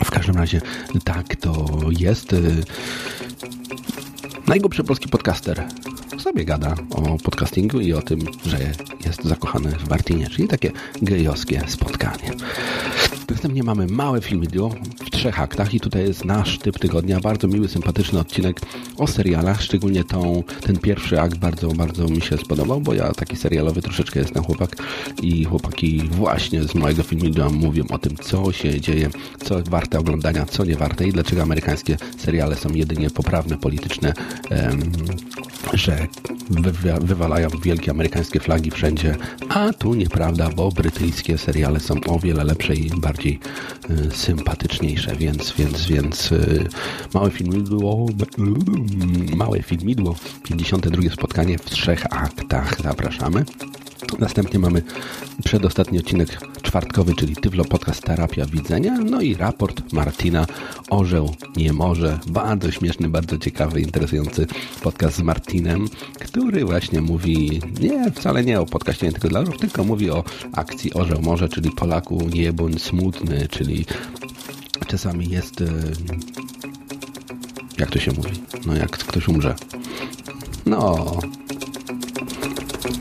W 0.04 0.12
każdym 0.12 0.36
razie 0.36 0.62
tak 1.04 1.36
to 1.36 1.80
jest. 2.00 2.36
Najgłupszy 4.48 4.84
polski 4.84 5.10
podcaster 5.10 5.68
sobie 6.22 6.46
gada 6.46 6.75
o 6.96 7.18
podcastingu 7.18 7.80
i 7.80 7.94
o 7.94 8.01
tym, 8.01 8.20
że 8.46 8.58
jest 9.06 9.24
zakochany 9.24 9.72
w 9.72 9.90
Martinie, 9.90 10.30
czyli 10.30 10.48
takie 10.48 10.72
gejowskie 11.01 11.63
spotkanie. 11.68 12.32
Następnie 13.30 13.63
mamy 13.63 13.88
małe 13.88 14.22
filmy 14.22 14.46
w 14.46 15.00
trzech 15.12 15.41
aktach 15.41 15.74
i 15.74 15.80
tutaj 15.80 16.03
jest 16.03 16.25
nasz 16.25 16.58
typ 16.58 16.80
tygodnia. 16.80 17.20
Bardzo 17.20 17.48
miły, 17.48 17.68
sympatyczny 17.68 18.20
odcinek 18.20 18.62
o 18.98 19.08
serialach, 19.08 19.62
szczególnie 19.62 20.03
tą, 20.03 20.44
ten 20.62 20.77
pierwszy 20.77 21.22
akt 21.22 21.38
bardzo, 21.38 21.68
bardzo 21.68 22.08
mi 22.08 22.22
się 22.22 22.38
spodobał, 22.38 22.82
bo 22.82 22.94
ja 22.94 23.12
taki 23.13 23.36
serialowy 23.36 23.82
troszeczkę 23.82 24.20
jestem 24.20 24.44
chłopak 24.44 24.75
i 25.22 25.46
chłopaki 25.46 26.01
właśnie 26.12 26.63
z 26.63 26.75
mojego 26.75 27.03
filmu 27.03 27.51
mówią 27.51 27.84
o 27.89 27.98
tym, 27.98 28.15
co 28.18 28.51
się 28.51 28.82
dzieje, 28.82 29.10
co 29.44 29.62
warte 29.63 30.00
oglądania, 30.00 30.46
co 30.46 30.65
nie 30.65 30.75
warte 30.75 31.08
i 31.08 31.12
dlaczego 31.12 31.41
amerykańskie 31.41 31.98
seriale 32.18 32.56
są 32.56 32.70
jedynie 32.70 33.10
poprawne, 33.10 33.58
polityczne, 33.58 34.13
że 35.74 36.08
wywalają 37.01 37.50
wielkie 37.50 37.91
amerykańskie 37.91 38.39
flagi 38.39 38.72
wszędzie, 38.72 39.15
a 39.50 39.74
tu 39.74 39.94
nieprawda, 39.94 40.50
bo 40.50 40.72
brytyjskie 40.72 41.38
seriale 41.38 41.80
są 41.80 41.96
o 42.08 42.20
wiele 42.20 42.44
lepsze 42.44 42.75
i 42.75 42.89
bardziej 42.89 43.39
y, 43.89 44.12
sympatyczniejsze 44.12 45.00
pisze, 45.01 45.15
więc, 45.15 45.53
więc, 45.58 45.86
więc 45.86 46.31
y, 46.31 46.67
małe 47.13 47.31
filmidło, 47.31 48.05
małe 49.36 49.62
filmidło, 49.62 50.15
52 50.43 51.10
spotkanie 51.10 51.58
w 51.58 51.65
trzech 51.65 52.05
aktach. 52.10 52.81
Zapraszamy. 52.81 53.46
Następnie 54.20 54.60
mamy 54.60 54.81
przedostatni 55.43 56.00
odcinek 56.00 56.41
czwartkowy, 56.62 57.15
czyli 57.15 57.36
Tyflo 57.36 57.65
Podcast 57.65 58.03
Terapia 58.03 58.46
Widzenia. 58.46 58.98
No 58.98 59.22
i 59.22 59.36
raport 59.36 59.93
Martina 59.93 60.46
Orzeł 60.89 61.36
nie 61.55 61.74
może. 61.74 62.20
Bardzo 62.27 62.72
śmieszny, 62.72 63.10
bardzo 63.10 63.38
ciekawy, 63.38 63.81
interesujący 63.81 64.48
podcast 64.81 65.17
z 65.17 65.22
Martinem, 65.22 65.88
który 66.20 66.65
właśnie 66.65 67.01
mówi 67.01 67.62
nie, 67.79 68.12
wcale 68.12 68.43
nie 68.43 68.60
o 68.60 68.65
podcaście 68.65 69.05
nie 69.05 69.12
tylko 69.12 69.27
dla 69.27 69.39
orów, 69.39 69.58
tylko 69.58 69.84
mówi 69.84 70.10
o 70.10 70.24
akcji 70.53 70.93
Orzeł 70.93 71.22
Może, 71.22 71.50
czyli 71.50 71.72
Polaku 71.72 72.29
nie 72.34 72.53
bądź 72.53 72.84
smutny, 72.84 73.48
czyli 73.51 73.86
czasami 74.92 75.30
jest 75.30 75.62
y, 75.62 75.68
jak 77.78 77.90
to 77.90 78.00
się 78.00 78.12
mówi? 78.12 78.32
No 78.66 78.76
jak 78.76 78.92
ktoś 78.92 79.28
umrze. 79.28 79.56
No, 80.66 81.20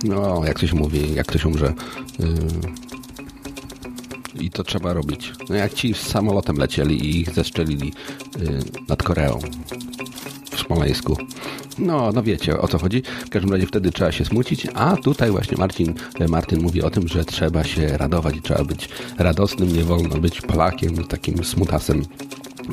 no, 0.05 0.45
jak 0.45 0.61
to 0.61 0.67
się 0.67 0.77
mówi, 0.77 1.15
jak 1.15 1.33
to 1.33 1.39
się 1.39 1.49
umrze. 1.49 1.75
Yy, 2.19 2.27
I 4.41 4.51
to 4.51 4.65
trzeba 4.65 4.93
robić. 4.93 5.33
No 5.49 5.55
jak 5.55 5.75
ci 5.75 5.95
z 5.95 6.01
samolotem 6.01 6.57
lecieli 6.57 7.07
i 7.07 7.21
ich 7.21 7.35
zestrzelili 7.35 7.93
yy, 8.39 8.59
nad 8.89 9.03
Koreą 9.03 9.39
w 10.51 10.61
Smoleńsku. 10.61 11.17
No, 11.81 12.13
no 12.15 12.23
wiecie 12.23 12.59
o 12.59 12.69
co 12.69 12.79
chodzi. 12.79 13.03
W 13.27 13.31
każdym 13.31 13.53
razie 13.53 13.67
wtedy 13.67 13.91
trzeba 13.93 14.13
się 14.13 14.25
smucić, 14.25 14.67
a 14.75 14.97
tutaj 14.97 15.31
właśnie 15.31 15.57
Marcin, 15.57 15.95
Martin 16.29 16.63
mówi 16.63 16.83
o 16.83 16.91
tym, 16.91 17.09
że 17.09 17.25
trzeba 17.25 17.65
się 17.65 17.99
radować 17.99 18.37
i 18.37 18.43
trzeba 18.43 18.65
być 18.65 18.89
radosnym, 19.19 19.77
nie 19.77 19.85
wolno 19.85 20.17
być 20.17 20.41
Polakiem, 20.41 21.05
takim 21.05 21.45
smutasem 21.45 22.03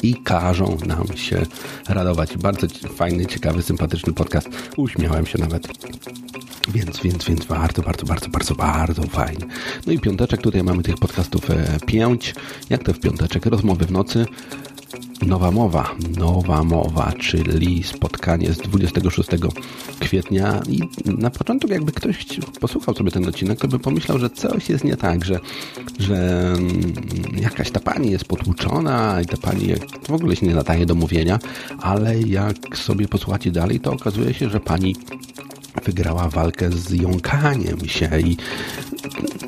i 0.03 0.15
każą 0.23 0.77
nam 0.85 1.17
się 1.17 1.45
radować. 1.89 2.37
Bardzo 2.37 2.67
fajny, 2.95 3.25
ciekawy, 3.25 3.63
sympatyczny 3.63 4.13
podcast. 4.13 4.49
Uśmiałem 4.77 5.25
się 5.25 5.37
nawet. 5.37 5.67
Więc, 6.73 6.99
więc, 6.99 7.25
więc 7.25 7.45
bardzo, 7.45 7.81
bardzo, 7.81 8.05
bardzo, 8.05 8.29
bardzo, 8.29 8.55
bardzo 8.55 9.03
fajnie. 9.03 9.45
No 9.87 9.93
i 9.93 9.99
piąteczek, 9.99 10.41
tutaj 10.41 10.63
mamy 10.63 10.83
tych 10.83 10.95
podcastów 10.95 11.49
e, 11.49 11.77
pięć. 11.85 12.35
Jak 12.69 12.83
to 12.83 12.93
w 12.93 12.99
piąteczek? 12.99 13.45
Rozmowy 13.45 13.85
w 13.85 13.91
nocy. 13.91 14.25
Nowa 15.25 15.51
mowa, 15.51 15.95
nowa 16.17 16.63
mowa, 16.63 17.13
czyli 17.19 17.83
spotkanie 17.83 18.53
z 18.53 18.57
26 18.57 19.29
kwietnia. 19.99 20.61
I 20.69 20.81
na 21.05 21.29
początek 21.29 21.71
jakby 21.71 21.91
ktoś 21.91 22.25
posłuchał 22.59 22.95
sobie 22.95 23.11
ten 23.11 23.27
odcinek, 23.27 23.59
to 23.59 23.67
by 23.67 23.79
pomyślał, 23.79 24.19
że 24.19 24.29
coś 24.29 24.69
jest 24.69 24.83
nie 24.83 24.97
tak, 24.97 25.25
że, 25.25 25.39
że 25.99 26.53
jakaś 27.41 27.71
ta 27.71 27.79
pani 27.79 28.11
jest 28.11 28.25
potłuczona 28.25 29.21
i 29.21 29.25
ta 29.25 29.37
pani 29.37 29.73
w 30.07 30.11
ogóle 30.11 30.35
się 30.35 30.45
nie 30.45 30.55
nadaje 30.55 30.85
do 30.85 30.95
mówienia, 30.95 31.39
ale 31.79 32.19
jak 32.19 32.77
sobie 32.77 33.07
posłuchacie 33.07 33.51
dalej, 33.51 33.79
to 33.79 33.93
okazuje 33.93 34.33
się, 34.33 34.49
że 34.49 34.59
pani 34.59 34.95
wygrała 35.85 36.29
walkę 36.29 36.71
z 36.71 36.91
jąkaniem 36.91 37.87
się 37.87 38.19
i 38.19 38.37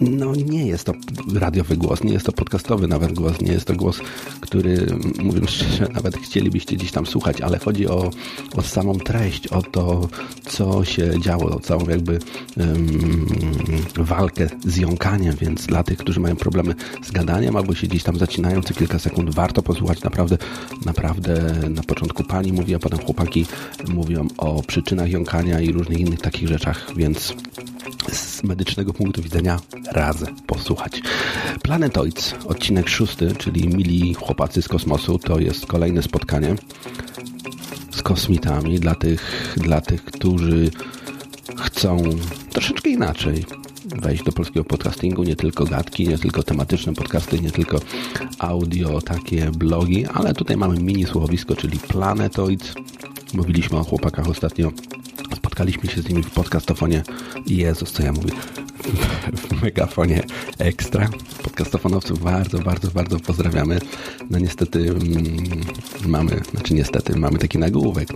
no 0.01 0.35
nie 0.35 0.67
jest 0.67 0.83
to 0.83 0.93
radiowy 1.33 1.77
głos, 1.77 2.03
nie 2.03 2.13
jest 2.13 2.25
to 2.25 2.31
podcastowy 2.31 2.87
nawet 2.87 3.13
głos, 3.13 3.41
nie 3.41 3.51
jest 3.51 3.65
to 3.65 3.75
głos, 3.75 3.99
który 4.41 4.85
mówiąc 5.23 5.49
szczerze, 5.49 5.87
nawet 5.93 6.17
chcielibyście 6.17 6.75
gdzieś 6.75 6.91
tam 6.91 7.05
słuchać, 7.05 7.41
ale 7.41 7.59
chodzi 7.59 7.87
o, 7.87 8.11
o 8.55 8.61
samą 8.61 8.95
treść, 8.95 9.47
o 9.47 9.61
to, 9.61 10.09
co 10.45 10.85
się 10.85 11.21
działo, 11.21 11.49
o 11.49 11.59
całą 11.59 11.89
jakby 11.89 12.19
um, 12.57 13.25
walkę 13.95 14.49
z 14.65 14.77
jąkaniem, 14.77 15.35
więc 15.35 15.65
dla 15.65 15.83
tych, 15.83 15.97
którzy 15.97 16.19
mają 16.19 16.35
problemy 16.35 16.75
z 17.03 17.11
gadaniem 17.11 17.55
albo 17.55 17.75
się 17.75 17.87
gdzieś 17.87 18.03
tam 18.03 18.17
zacinają 18.17 18.61
co 18.61 18.73
kilka 18.73 18.99
sekund, 18.99 19.35
warto 19.35 19.61
posłuchać. 19.61 20.03
Naprawdę, 20.03 20.37
naprawdę 20.85 21.53
na 21.69 21.83
początku 21.83 22.23
pani 22.23 22.53
mówi, 22.53 22.75
a 22.75 22.79
potem 22.79 22.99
chłopaki 22.99 23.45
mówią 23.87 24.27
o 24.37 24.63
przyczynach 24.63 25.09
jąkania 25.09 25.59
i 25.59 25.71
różnych 25.71 25.99
innych 25.99 26.21
takich 26.21 26.47
rzeczach, 26.47 26.91
więc 26.95 27.35
medycznego 28.43 28.93
punktu 28.93 29.21
widzenia 29.21 29.59
radzę 29.91 30.25
posłuchać. 30.47 31.01
Planetoids, 31.61 32.35
odcinek 32.45 32.89
szósty, 32.89 33.35
czyli 33.37 33.67
Mili 33.67 34.13
Chłopacy 34.13 34.61
z 34.61 34.67
Kosmosu, 34.67 35.19
to 35.19 35.39
jest 35.39 35.65
kolejne 35.65 36.03
spotkanie 36.03 36.55
z 37.91 38.01
kosmitami 38.01 38.79
dla 38.79 38.95
tych, 38.95 39.53
dla 39.57 39.81
tych 39.81 40.05
którzy 40.05 40.71
chcą 41.57 41.97
troszeczkę 42.51 42.89
inaczej 42.89 43.45
wejść 43.85 44.23
do 44.23 44.31
polskiego 44.31 44.63
podcastingu, 44.63 45.23
nie 45.23 45.35
tylko 45.35 45.65
gadki, 45.65 46.07
nie 46.07 46.17
tylko 46.17 46.43
tematyczne 46.43 46.93
podcasty, 46.93 47.39
nie 47.39 47.51
tylko 47.51 47.79
audio, 48.39 49.01
takie 49.01 49.51
blogi, 49.51 50.05
ale 50.05 50.33
tutaj 50.33 50.57
mamy 50.57 50.79
mini 50.79 51.05
słowisko, 51.05 51.55
czyli 51.55 51.79
Planetoid. 51.79 52.73
Mówiliśmy 53.33 53.77
o 53.77 53.83
chłopakach 53.83 54.29
ostatnio 54.29 54.71
spotkaliśmy 55.59 55.89
się 55.89 56.01
z 56.01 56.09
nimi 56.09 56.23
w 56.23 56.31
podcastofonie. 56.31 57.03
Jezus, 57.45 57.91
co 57.91 58.03
ja 58.03 58.11
mówię? 58.11 58.31
W 59.37 59.61
megafonie 59.63 60.23
ekstra. 60.57 61.09
Podcastofonowców 61.43 62.23
bardzo, 62.23 62.59
bardzo, 62.59 62.91
bardzo 62.91 63.19
pozdrawiamy. 63.19 63.79
No 64.29 64.39
niestety 64.39 64.79
mm, 64.79 65.61
mamy, 66.07 66.41
znaczy 66.51 66.73
niestety, 66.73 67.19
mamy 67.19 67.39
taki 67.39 67.57
nagłówek. 67.57 68.09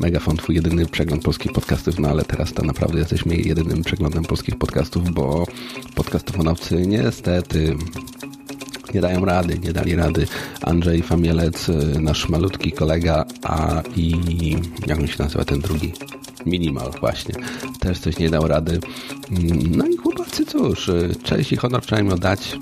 Megafon, 0.00 0.36
twój 0.36 0.54
jedyny 0.54 0.86
przegląd 0.86 1.22
polskich 1.22 1.52
podcastów, 1.52 1.98
no 1.98 2.08
ale 2.08 2.24
teraz 2.24 2.52
to 2.52 2.62
naprawdę 2.62 2.98
jesteśmy 2.98 3.36
jedynym 3.36 3.82
przeglądem 3.82 4.24
polskich 4.24 4.58
podcastów, 4.58 5.10
bo 5.10 5.46
podcastofonowcy 5.94 6.86
niestety 6.86 7.76
nie 8.94 9.00
dają 9.00 9.24
rady, 9.24 9.58
nie 9.58 9.72
dali 9.72 9.96
rady. 9.96 10.26
Andrzej 10.62 11.02
Famielec, 11.02 11.66
nasz 12.00 12.28
malutki 12.28 12.72
kolega, 12.72 13.24
a 13.42 13.82
i 13.96 14.16
jak 14.86 14.98
on 14.98 15.06
się 15.06 15.22
nazywa 15.22 15.44
ten 15.44 15.60
drugi? 15.60 15.92
Minimal 16.46 16.90
właśnie. 17.00 17.34
Też 17.80 17.98
coś 17.98 18.18
nie 18.18 18.30
dał 18.30 18.48
rady. 18.48 18.80
No 19.70 19.86
i 19.86 19.96
chłopacy, 19.96 20.46
cóż, 20.46 20.90
cześć 21.22 21.52
i 21.52 21.56
honor 21.56 21.82
trzeba 21.82 22.00
im 22.00 22.12
oddać 22.12 22.58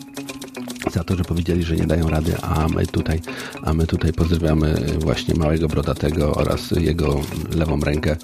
za 0.92 1.04
to, 1.04 1.16
że 1.16 1.24
powiedzieli, 1.24 1.62
że 1.62 1.76
nie 1.76 1.86
dają 1.86 2.08
rady, 2.08 2.36
a 2.42 2.68
my 2.68 2.86
tutaj, 2.86 3.20
a 3.62 3.74
my 3.74 3.86
tutaj 3.86 4.12
pozdrawiamy 4.12 4.74
właśnie 4.98 5.34
małego 5.34 5.68
brodatego 5.68 6.34
oraz 6.34 6.70
jego 6.70 7.20
lewą 7.56 7.80
rękę. 7.80 8.16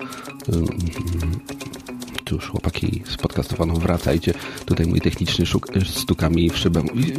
Cóż, 2.28 2.46
chłopaki 2.46 3.02
z 3.06 3.16
podcastowaną 3.16 3.74
wracajcie. 3.74 4.34
Tutaj 4.64 4.86
mój 4.86 5.00
techniczny 5.00 5.46
szuk, 5.46 5.68
stuka 5.86 6.30
mi 6.30 6.50
w 6.50 6.58
szybę. 6.58 6.82
Mówi, 6.82 7.12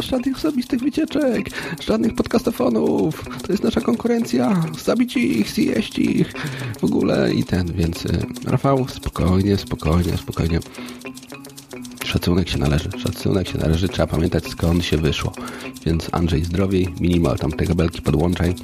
żadnych 0.00 0.36
osobistych 0.36 0.80
wycieczek, 0.80 1.50
żadnych 1.80 2.14
podcastofonów. 2.14 3.24
To 3.46 3.52
jest 3.52 3.64
nasza 3.64 3.80
konkurencja. 3.80 4.64
Zabić 4.84 5.16
ich, 5.16 5.50
zjeść 5.50 5.98
ich. 5.98 6.32
W 6.80 6.84
ogóle 6.84 7.34
i 7.34 7.44
ten, 7.44 7.72
więc 7.72 8.04
Rafał, 8.46 8.88
spokojnie, 8.88 9.56
spokojnie, 9.56 10.16
spokojnie. 10.16 10.60
Szacunek 12.04 12.48
się 12.48 12.58
należy, 12.58 12.90
szacunek 12.98 13.48
się 13.48 13.58
należy, 13.58 13.88
trzeba 13.88 14.06
pamiętać 14.06 14.48
skąd 14.48 14.84
się 14.84 14.96
wyszło. 14.96 15.32
Więc 15.86 16.08
Andrzej 16.12 16.44
zdrowiej, 16.44 16.88
minimal 17.00 17.38
tam 17.38 17.52
te 17.52 17.66
kabelki 17.66 18.02
podłączaj. 18.02 18.54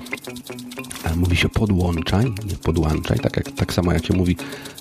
Mówi 1.17 1.37
się 1.37 1.49
podłączaj, 1.49 2.25
nie 2.25 2.57
podłączaj, 2.63 3.19
tak, 3.19 3.37
jak, 3.37 3.51
tak 3.51 3.73
samo 3.75 3.93
jak 3.93 4.07
się 4.07 4.15
mówi 4.15 4.37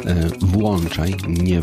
e, 0.06 0.30
włączaj, 0.42 1.16
nie 1.28 1.62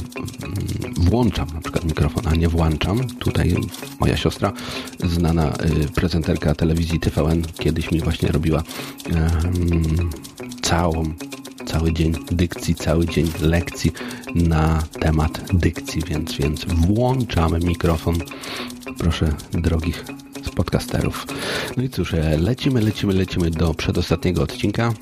włączam 1.04 1.48
na 1.54 1.60
przykład 1.60 1.84
mikrofon, 1.84 2.22
a 2.26 2.34
nie 2.34 2.48
włączam. 2.48 3.08
Tutaj 3.08 3.56
moja 4.00 4.16
siostra, 4.16 4.52
znana 5.04 5.48
e, 5.48 5.52
prezenterka 5.94 6.54
telewizji 6.54 7.00
TVN, 7.00 7.42
kiedyś 7.58 7.90
mi 7.90 8.00
właśnie 8.00 8.28
robiła 8.28 8.62
e, 9.12 9.30
całą 10.62 11.14
cały 11.66 11.92
dzień 11.92 12.14
dykcji, 12.30 12.74
cały 12.74 13.06
dzień 13.06 13.32
lekcji 13.40 13.92
na 14.34 14.82
temat 15.00 15.40
dykcji, 15.52 16.02
więc, 16.06 16.36
więc 16.36 16.64
włączamy 16.64 17.58
mikrofon. 17.58 18.18
Proszę 18.98 19.34
drogich 19.52 20.04
podcasterów. 20.54 21.26
No 21.76 21.82
i 21.82 21.88
cóż, 21.88 22.14
lecimy, 22.38 22.80
lecimy, 22.80 23.12
lecimy 23.12 23.50
do 23.50 23.74
przedostatniego 23.74 24.42
odcinka. 24.42 24.92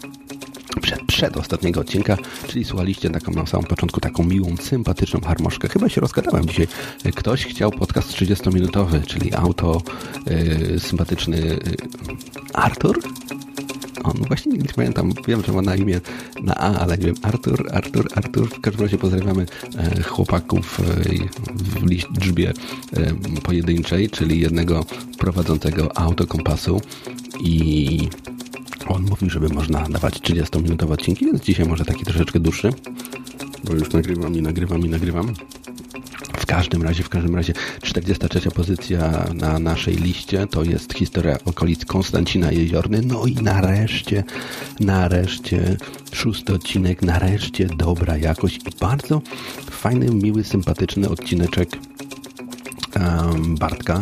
Przed, 1.23 1.33
przedostatniego 1.33 1.81
odcinka, 1.81 2.17
czyli 2.49 2.65
słuchaliście 2.65 3.11
taką 3.11 3.33
na 3.33 3.47
samym 3.47 3.67
początku 3.67 4.01
taką 4.01 4.25
miłą, 4.25 4.57
sympatyczną 4.57 5.21
harmoszkę. 5.21 5.69
Chyba 5.69 5.89
się 5.89 6.01
rozgadałem 6.01 6.47
dzisiaj. 6.47 6.69
Ktoś 7.15 7.47
chciał 7.47 7.71
podcast 7.71 8.09
30-minutowy, 8.09 9.07
czyli 9.07 9.35
auto 9.35 9.83
yy, 10.27 10.81
sympatyczny 10.81 11.37
yy, 11.37 11.59
Artur? 12.53 13.01
On 14.05 14.13
właśnie 14.29 14.53
nie 14.53 14.69
pamiętam, 14.77 15.13
wiem, 15.29 15.43
że 15.47 15.53
ma 15.53 15.63
na 15.63 15.77
imię 15.77 16.01
na 16.43 16.55
A, 16.55 16.79
ale 16.79 16.99
nie 16.99 17.07
wiem, 17.07 17.17
Artur, 17.23 17.69
Artur, 17.73 18.09
Artur. 18.15 18.51
W 18.51 18.61
każdym 18.61 18.83
razie 18.83 18.99
pozdrawiamy 18.99 19.47
e, 19.77 20.03
chłopaków 20.03 20.81
w 21.55 21.83
liczbie 21.87 22.53
pojedynczej, 23.43 24.11
czyli 24.11 24.41
jednego 24.41 24.85
prowadzącego 25.19 25.99
autokompasu 25.99 26.81
i 27.41 28.09
on 28.89 29.03
mówił, 29.03 29.31
żeby 29.31 29.49
można 29.49 29.89
dawać 29.89 30.15
30-minutowe 30.15 30.93
odcinki, 30.93 31.27
więc 31.27 31.43
dzisiaj 31.43 31.67
może 31.67 31.85
taki 31.85 32.05
troszeczkę 32.05 32.41
dłuższy, 32.41 32.71
bo 33.65 33.73
już 33.73 33.93
nagrywam 33.93 34.35
i 34.35 34.43
nagrywam 34.43 34.87
i 34.87 34.89
nagrywam 34.89 35.35
każdym 36.53 36.83
razie, 36.83 37.03
w 37.03 37.09
każdym 37.09 37.37
razie 37.37 37.53
43 37.83 38.51
pozycja 38.51 39.27
na 39.35 39.59
naszej 39.59 39.97
liście 39.97 40.47
to 40.47 40.65
jest 40.65 40.95
historia 40.95 41.39
okolic 41.45 41.85
Konstancina 41.85 42.53
Jeziorny. 42.53 43.03
No 43.03 43.27
i 43.27 43.35
nareszcie, 43.35 44.25
nareszcie 44.81 45.77
szósty 46.13 46.55
odcinek, 46.55 47.03
nareszcie 47.03 47.67
dobra 47.77 48.17
jakość 48.17 48.57
i 48.57 48.79
bardzo 48.81 49.23
fajny, 49.71 50.07
miły, 50.15 50.45
sympatyczny 50.45 51.09
odcineczek 51.09 51.69
Bartka. 53.49 54.01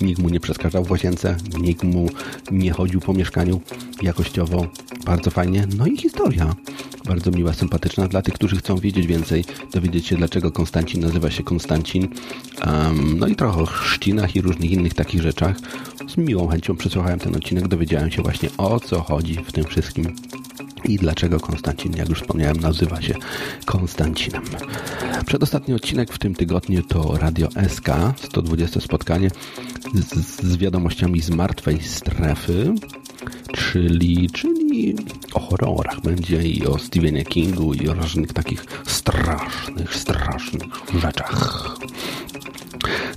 Nikt 0.00 0.22
mu 0.22 0.28
nie 0.28 0.40
przeszkadzał 0.40 0.84
w 0.84 0.90
łazience, 0.90 1.36
nikt 1.60 1.82
mu 1.82 2.08
nie 2.50 2.72
chodził 2.72 3.00
po 3.00 3.12
mieszkaniu 3.12 3.60
jakościowo. 4.02 4.66
Bardzo 5.04 5.30
fajnie. 5.30 5.66
No 5.76 5.86
i 5.86 5.96
historia. 5.96 6.54
Bardzo 7.04 7.30
miła, 7.30 7.52
sympatyczna. 7.52 8.08
Dla 8.08 8.22
tych, 8.22 8.34
którzy 8.34 8.56
chcą 8.56 8.76
wiedzieć 8.76 9.06
więcej, 9.06 9.44
dowiedzieć 9.72 10.06
się, 10.06 10.16
dlaczego 10.16 10.52
Konstancin 10.52 11.00
nazywa 11.00 11.30
się 11.30 11.42
Konstancin. 11.42 12.08
Um, 12.66 13.18
no 13.18 13.26
i 13.26 13.36
trochę 13.36 13.62
o 13.62 13.66
chrzcinach 13.66 14.36
i 14.36 14.40
różnych 14.40 14.70
innych 14.70 14.94
takich 14.94 15.22
rzeczach. 15.22 15.56
Z 16.08 16.16
miłą 16.16 16.48
chęcią 16.48 16.76
przesłuchałem 16.76 17.18
ten 17.18 17.36
odcinek, 17.36 17.68
dowiedziałem 17.68 18.10
się 18.10 18.22
właśnie 18.22 18.48
o 18.58 18.80
co 18.80 19.00
chodzi 19.00 19.34
w 19.34 19.52
tym 19.52 19.64
wszystkim 19.64 20.14
i 20.84 20.96
dlaczego 20.96 21.40
Konstancin, 21.40 21.96
jak 21.96 22.08
już 22.08 22.20
wspomniałem, 22.20 22.56
nazywa 22.56 23.02
się 23.02 23.14
Konstancinem. 23.64 24.42
Przedostatni 25.26 25.74
odcinek 25.74 26.12
w 26.12 26.18
tym 26.18 26.34
tygodniu 26.34 26.82
to 26.82 27.16
Radio 27.16 27.48
SK, 27.68 27.88
120 28.16 28.80
spotkanie 28.80 29.30
z, 29.94 30.14
z 30.42 30.56
wiadomościami 30.56 31.20
z 31.20 31.30
martwej 31.30 31.82
strefy, 31.82 32.74
czyli, 33.52 34.30
czyli 34.30 34.94
o 35.34 35.40
horrorach 35.40 36.00
będzie 36.00 36.42
i 36.42 36.66
o 36.66 36.78
Stephenie 36.78 37.24
Kingu 37.24 37.74
i 37.74 37.88
o 37.88 37.94
różnych 37.94 38.32
takich 38.32 38.64
strasznych, 38.86 39.94
strasznych 39.94 40.72
rzeczach. 40.98 41.76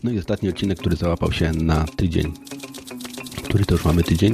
No 0.04 0.12
i 0.12 0.20
ostatni 0.20 0.50
odcinek, 0.50 0.80
który 0.80 0.96
załapał 0.96 1.32
się 1.32 1.52
na 1.52 1.84
tydzień 1.84 2.34
który 3.54 3.66
to 3.66 3.76
już 3.76 3.86
mamy 3.86 4.04
tydzień. 4.04 4.34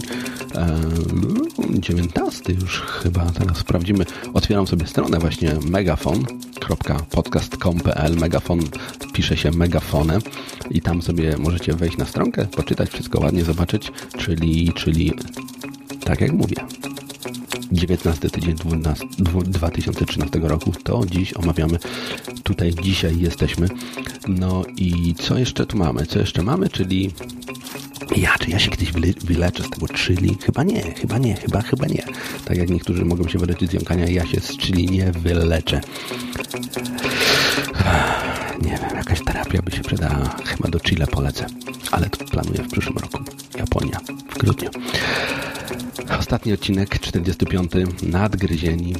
19 1.69 2.53
już 2.53 2.81
chyba, 2.81 3.25
teraz 3.25 3.57
sprawdzimy. 3.57 4.05
Otwieram 4.33 4.67
sobie 4.67 4.87
stronę 4.87 5.19
właśnie 5.19 5.55
megafon.podcast.com.pl 5.69 8.15
Megafon 8.15 8.59
pisze 9.13 9.37
się 9.37 9.51
megafonem 9.51 10.21
i 10.69 10.81
tam 10.81 11.01
sobie 11.01 11.37
możecie 11.37 11.73
wejść 11.73 11.97
na 11.97 12.05
stronkę, 12.05 12.45
poczytać, 12.45 12.89
wszystko 12.89 13.19
ładnie 13.19 13.43
zobaczyć, 13.43 13.91
czyli, 14.17 14.73
czyli 14.73 15.13
tak 16.05 16.21
jak 16.21 16.31
mówię, 16.31 16.55
19 17.71 18.29
tydzień 18.29 18.55
12, 18.55 19.05
2013 19.45 20.39
roku. 20.39 20.71
To 20.83 21.01
dziś 21.11 21.33
omawiamy. 21.33 21.79
Tutaj 22.43 22.73
dzisiaj 22.83 23.19
jesteśmy. 23.19 23.67
No 24.27 24.63
i 24.77 25.15
co 25.15 25.37
jeszcze 25.37 25.65
tu 25.65 25.77
mamy? 25.77 26.05
Co 26.05 26.19
jeszcze 26.19 26.43
mamy? 26.43 26.69
Czyli 26.69 27.11
ja, 28.17 28.37
czy 28.39 28.49
ja 28.49 28.59
się 28.59 28.69
kiedyś 28.69 28.91
wyleczę 29.23 29.63
z 29.63 29.69
tego 29.69 29.87
chili? 29.87 30.37
Chyba 30.45 30.63
nie, 30.63 30.81
chyba 30.81 31.17
nie, 31.17 31.35
chyba, 31.35 31.61
chyba 31.61 31.85
nie. 31.85 32.03
Tak 32.45 32.57
jak 32.57 32.69
niektórzy 32.69 33.05
mogą 33.05 33.27
się 33.27 33.39
wyleczyć 33.39 33.71
z 33.71 33.73
jąkania, 33.73 34.09
ja 34.09 34.25
się 34.25 34.39
z 34.39 34.57
chili 34.57 34.85
nie 34.85 35.11
wyleczę. 35.11 35.81
Nie 38.61 38.77
wiem, 38.77 38.95
jakaś 38.95 39.23
terapia 39.23 39.61
by 39.61 39.71
się 39.71 39.81
przydała. 39.81 40.35
Chyba 40.45 40.69
do 40.69 40.79
Chile 40.79 41.07
polecę. 41.07 41.45
Ale 41.91 42.09
to 42.09 42.25
planuję 42.25 42.63
w 42.63 42.71
przyszłym 42.71 42.97
roku. 42.97 43.19
Japonia, 43.57 43.99
w 44.29 44.37
grudniu. 44.37 44.69
Ostatni 46.19 46.53
odcinek, 46.53 46.99
45. 46.99 47.71
Nadgryzieni. 48.03 48.95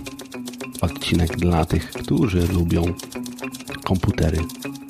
Odcinek 0.81 1.37
dla 1.37 1.65
tych, 1.65 1.91
którzy 1.91 2.47
lubią 2.47 2.93
komputery 3.83 4.37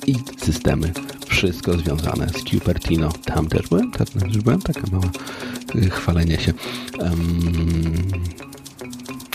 i 0.06 0.14
systemy. 0.44 0.92
Wszystko 1.40 1.78
związane 1.78 2.28
z 2.28 2.44
Cupertino. 2.44 3.12
Tam 3.24 3.48
też 3.48 3.68
byłem, 3.68 3.90
tam 3.90 4.06
też 4.06 4.38
byłem, 4.38 4.62
taka 4.62 4.80
mała 4.92 5.10
chwalenie 5.90 6.38
się. 6.38 6.52
Um, 6.98 8.02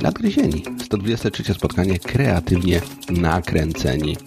nadgryzieni. 0.01 0.63
123 0.83 1.53
spotkanie 1.53 1.99
kreatywnie 1.99 2.81
nakręceni. 3.09 4.17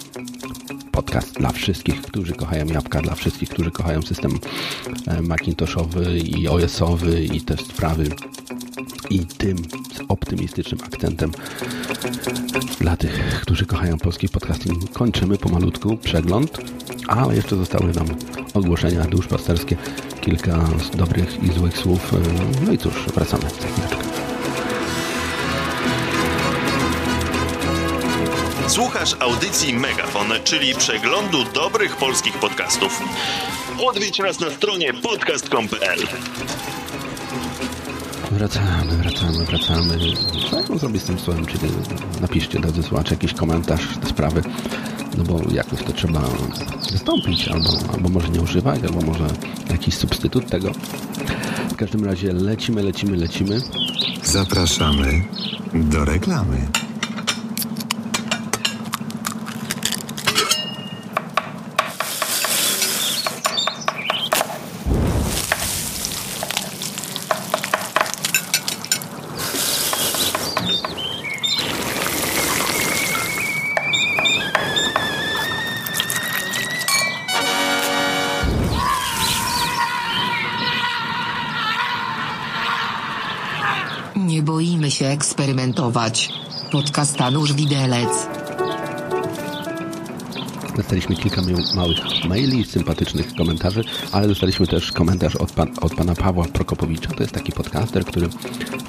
Podcast 0.92 1.34
dla 1.34 1.52
wszystkich, 1.52 2.02
którzy 2.02 2.32
kochają 2.32 2.66
jabłka, 2.66 3.02
dla 3.02 3.14
wszystkich, 3.14 3.48
którzy 3.48 3.70
kochają 3.70 4.02
system 4.02 4.38
Macintoshowy 5.22 6.18
i 6.18 6.48
OS-owy 6.48 7.24
i 7.24 7.40
te 7.40 7.56
sprawy 7.56 8.08
i 9.10 9.26
tym 9.26 9.56
z 9.94 10.00
optymistycznym 10.08 10.80
akcentem 10.84 11.32
dla 12.80 12.96
tych, 12.96 13.40
którzy 13.40 13.66
kochają 13.66 13.98
polski 13.98 14.28
podcasting. 14.28 14.92
Kończymy 14.92 15.38
pomalutku 15.38 15.96
przegląd, 15.96 16.58
ale 17.08 17.36
jeszcze 17.36 17.56
zostały 17.56 17.92
nam 17.92 18.06
ogłoszenia 18.54 19.04
duszpasterskie, 19.04 19.76
kilka 20.20 20.64
dobrych 20.94 21.44
i 21.44 21.52
złych 21.52 21.78
słów. 21.78 22.12
No 22.66 22.72
i 22.72 22.78
cóż, 22.78 22.94
wracamy 23.14 23.42
za 23.42 23.48
chwileczkę. 23.68 24.08
Słuchasz 28.68 29.16
audycji 29.20 29.74
Megafon, 29.74 30.26
czyli 30.44 30.74
przeglądu 30.74 31.38
dobrych 31.54 31.96
polskich 31.96 32.38
podcastów. 32.38 33.02
Odwiedź 33.86 34.18
nas 34.18 34.40
na 34.40 34.50
stronie 34.50 34.94
podcast.com.pl 34.94 35.98
Wracamy, 38.30 38.96
wracamy, 38.96 39.44
wracamy. 39.44 39.98
Co 40.50 40.56
jak 40.56 40.68
mam 40.68 40.78
zrobić 40.78 41.02
z 41.02 41.06
tym 41.06 41.18
słowem? 41.18 41.46
Czyli 41.46 41.72
napiszcie, 42.20 42.60
drodzy 42.60 42.82
słuchacze, 42.82 43.14
jakiś 43.14 43.34
komentarz 43.34 43.96
te 44.02 44.08
sprawy, 44.08 44.42
no 45.18 45.24
bo 45.24 45.40
jakoś 45.52 45.82
to 45.82 45.92
trzeba 45.92 46.22
zastąpić, 46.90 47.48
albo, 47.48 47.68
albo 47.94 48.08
może 48.08 48.28
nie 48.28 48.40
używać, 48.40 48.80
albo 48.82 49.00
może 49.00 49.26
jakiś 49.70 49.94
substytut 49.94 50.50
tego. 50.50 50.72
W 51.70 51.76
każdym 51.76 52.04
razie 52.04 52.32
lecimy, 52.32 52.82
lecimy, 52.82 53.16
lecimy. 53.16 53.60
Zapraszamy 54.22 55.24
do 55.74 56.04
reklamy. 56.04 56.66
Eksperymentować. 86.78 86.84
Podcastanusz 86.84 87.52
Widelec. 87.52 88.26
Dostaliśmy 90.76 91.16
kilka 91.16 91.42
małych 91.74 91.98
maili, 92.28 92.64
sympatycznych 92.64 93.34
komentarzy, 93.34 93.84
ale 94.12 94.28
dostaliśmy 94.28 94.66
też 94.66 94.92
komentarz 94.92 95.36
od, 95.36 95.52
pan, 95.52 95.68
od 95.80 95.94
pana 95.94 96.14
Pawła 96.14 96.44
Prokopowicza. 96.44 97.08
To 97.10 97.22
jest 97.22 97.34
taki 97.34 97.52
podcaster, 97.52 98.04
który 98.04 98.28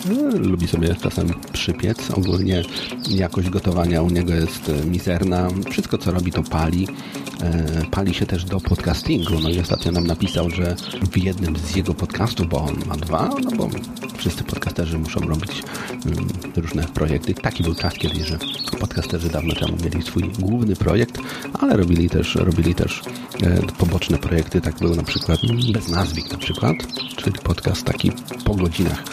no, 0.10 0.38
lubi 0.38 0.67
sobie 0.67 0.95
czasem 0.95 1.34
przypiec. 1.54 2.12
Ogólnie 2.12 2.63
jakość 3.10 3.49
gotowania 3.49 4.02
u 4.02 4.10
niego 4.10 4.34
jest 4.34 4.71
mizerna. 4.86 5.47
Wszystko, 5.69 5.97
co 5.97 6.12
robi, 6.12 6.32
to 6.32 6.43
pali. 6.43 6.88
E, 7.41 7.86
pali 7.91 8.13
się 8.13 8.25
też 8.25 8.45
do 8.45 8.60
podcastingu. 8.60 9.39
No 9.43 9.49
i 9.49 9.60
ostatnio 9.60 9.91
nam 9.91 10.08
napisał, 10.08 10.49
że 10.49 10.75
w 11.12 11.17
jednym 11.17 11.58
z 11.58 11.75
jego 11.75 11.93
podcastów, 11.93 12.49
bo 12.49 12.62
on 12.62 12.75
ma 12.88 12.95
dwa, 12.95 13.30
no 13.43 13.52
bo 13.52 13.69
wszyscy 14.19 14.43
podcasterzy 14.43 14.97
muszą 14.97 15.19
robić 15.19 15.63
um, 16.05 16.27
różne 16.55 16.84
projekty. 16.84 17.34
Taki 17.34 17.63
był 17.63 17.75
czas 17.75 17.93
kiedyś, 17.93 18.27
że 18.27 18.38
podcasterzy 18.79 19.29
dawno 19.29 19.55
temu 19.55 19.77
mieli 19.84 20.01
swój 20.01 20.23
główny 20.39 20.75
projekt, 20.75 21.19
ale 21.60 21.77
robili 21.77 22.10
też, 22.10 22.36
robili 22.36 22.75
też 22.75 23.01
e, 23.43 23.62
poboczne 23.77 24.17
projekty. 24.17 24.62
Tak 24.62 24.79
był 24.79 24.95
na 24.95 25.03
przykład 25.03 25.39
bez 25.73 25.88
nazwik 25.88 26.32
na 26.32 26.38
przykład, 26.38 26.75
czyli 27.15 27.39
podcast 27.43 27.84
taki 27.84 28.12
po 28.45 28.55
godzinach, 28.55 29.03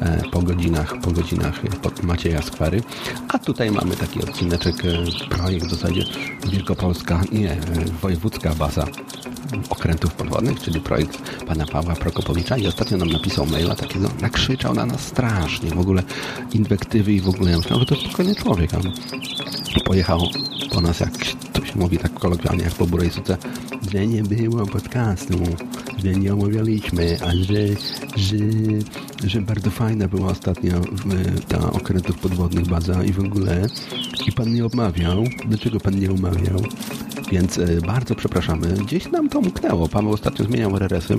e, 0.00 0.22
po 0.32 0.42
godzinach, 0.42 1.00
po 1.00 1.10
godzinach 1.10 1.60
pod 1.82 2.02
Macieja 2.02 2.42
Skwary. 2.42 2.82
A 3.28 3.38
tutaj 3.38 3.70
mamy 3.70 3.96
taki 3.96 4.22
odcineczek, 4.22 4.76
e, 4.84 5.28
projekt 5.28 5.66
w 5.66 5.70
zasadzie 5.70 6.04
Wielkopolska, 6.50 7.22
nie, 7.32 7.56
wojewódzka 8.02 8.54
baza 8.54 8.86
okrętów 9.70 10.14
podwodnych, 10.14 10.62
czyli 10.62 10.80
projekt 10.80 11.18
pana 11.46 11.66
Pawła 11.66 11.94
Prokopowicza 11.94 12.56
i 12.56 12.66
ostatnio 12.66 12.96
nam 12.96 13.08
napisał 13.08 13.46
maila 13.46 13.74
takiego, 13.74 14.08
nakrzyczał 14.54 14.74
na 14.74 14.86
nas 14.86 15.00
strasznie, 15.00 15.70
w 15.70 15.78
ogóle 15.78 16.02
inwektywy 16.52 17.12
i 17.12 17.20
w 17.20 17.28
ogóle 17.28 17.50
ja 17.50 17.56
myślałem, 17.56 17.80
że 17.80 17.86
to 17.86 18.02
spokojny 18.02 18.34
człowiek, 18.34 18.70
pojechał 19.84 20.20
po 20.72 20.80
nas, 20.80 21.00
jak 21.00 21.10
to 21.52 21.64
się 21.66 21.78
mówi 21.78 21.98
tak 21.98 22.14
kolokwialnie, 22.14 22.64
jak 22.64 22.72
po 22.72 22.86
burej 22.86 23.10
suce, 23.10 23.36
że 23.92 24.06
nie 24.06 24.22
było 24.22 24.66
podcastu, 24.66 25.34
że 26.04 26.12
nie 26.12 26.32
omawialiśmy, 26.34 27.18
a 27.22 27.30
że, 27.30 27.66
że, 28.16 28.36
że 29.24 29.40
bardzo 29.40 29.70
fajna 29.70 30.08
była 30.08 30.26
ostatnio 30.26 30.72
ta 31.48 31.72
okrętów 31.72 32.18
podwodnych 32.18 32.66
baza 32.66 33.04
i 33.04 33.12
w 33.12 33.20
ogóle 33.20 33.66
i 34.26 34.32
pan 34.32 34.54
nie 34.54 34.66
omawiał. 34.66 35.24
Dlaczego 35.48 35.80
pan 35.80 36.00
nie 36.00 36.10
omawiał? 36.10 36.60
Więc 37.32 37.58
e, 37.58 37.66
bardzo 37.86 38.14
przepraszamy. 38.14 38.66
Gdzieś 38.68 39.10
nam 39.10 39.28
to 39.28 39.38
umknęło. 39.38 39.88
Paweł 39.88 40.12
ostatnio 40.12 40.44
zmieniał 40.44 40.76
RRS-y 40.76 41.16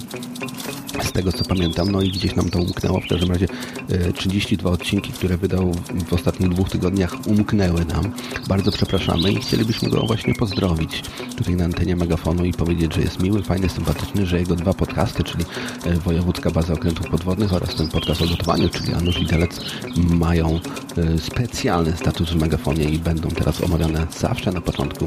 tego 1.16 1.32
co 1.32 1.46
pamiętam, 1.46 1.92
no 1.92 2.02
i 2.02 2.10
gdzieś 2.12 2.36
nam 2.36 2.50
to 2.50 2.60
umknęło. 2.60 3.00
W 3.00 3.08
każdym 3.08 3.32
razie 3.32 3.48
e, 3.90 4.14
32 4.14 4.70
odcinki, 4.70 5.12
które 5.12 5.38
wydał 5.38 5.72
w 6.08 6.14
ostatnich 6.14 6.50
dwóch 6.50 6.70
tygodniach, 6.70 7.28
umknęły 7.28 7.86
nam. 7.86 8.12
Bardzo 8.48 8.72
przepraszamy 8.72 9.32
i 9.32 9.36
chcielibyśmy 9.36 9.90
go 9.90 10.06
właśnie 10.06 10.34
pozdrowić 10.34 11.04
tutaj 11.38 11.56
na 11.56 11.66
antenie 11.66 11.96
megafonu 11.96 12.46
i 12.46 12.54
powiedzieć, 12.54 12.94
że 12.94 13.02
jest 13.02 13.20
miły, 13.20 13.44
fajny, 13.44 13.70
sympatyczny, 13.70 14.26
że 14.26 14.40
jego 14.40 14.56
dwa 14.56 14.74
podcasty, 14.74 15.24
czyli 15.24 15.46
e, 15.86 15.94
Wojewódzka 15.94 16.52
Baza 16.52 16.74
Okrętów 16.74 17.08
Podwodnych 17.08 17.54
oraz 17.54 17.76
ten 17.76 17.88
podcast 17.88 18.22
o 18.22 18.28
gotowaniu, 18.28 18.70
czyli 18.70 18.92
Janusz 18.92 19.20
Widelec, 19.20 19.62
mają 19.98 20.60
e, 20.98 21.18
specjalny 21.20 21.98
status 21.98 22.30
w 22.30 22.36
megafonie 22.36 22.84
i 22.84 23.00
będą 23.00 23.30
teraz 23.30 23.64
omawiane 23.64 24.08
zawsze 24.20 24.52
na 24.52 24.62
początku. 24.62 25.06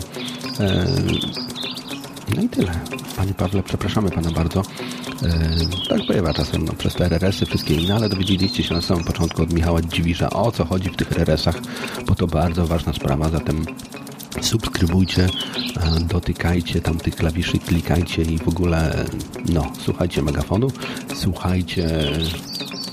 No 2.36 2.42
i 2.42 2.48
tyle. 2.48 2.72
Panie 3.16 3.34
Pawle, 3.34 3.62
przepraszamy 3.62 4.10
Pana 4.10 4.30
bardzo. 4.30 4.62
E, 5.22 5.88
tak 5.88 6.06
bywa 6.06 6.34
czasem 6.34 6.64
no, 6.64 6.72
przez 6.72 6.94
te 6.94 7.06
RRS-y, 7.06 7.46
wszystkie 7.46 7.74
inne, 7.74 7.94
ale 7.94 8.08
dowiedzieliście 8.08 8.62
się 8.62 8.74
na 8.74 8.82
samym 8.82 9.04
początku 9.04 9.42
od 9.42 9.52
Michała 9.52 9.82
Dziwisza, 9.82 10.30
o 10.30 10.52
co 10.52 10.64
chodzi 10.64 10.90
w 10.90 10.96
tych 10.96 11.12
RRS-ach, 11.12 11.60
bo 12.06 12.14
to 12.14 12.26
bardzo 12.26 12.66
ważna 12.66 12.92
sprawa, 12.92 13.28
zatem 13.28 13.64
subskrybujcie, 14.40 15.22
e, 15.24 16.00
dotykajcie 16.00 16.80
tam 16.80 16.98
tych 16.98 17.16
klawiszy, 17.16 17.58
klikajcie 17.58 18.22
i 18.22 18.38
w 18.38 18.48
ogóle, 18.48 19.04
no, 19.48 19.72
słuchajcie 19.84 20.22
megafonu, 20.22 20.68
słuchajcie 21.14 21.88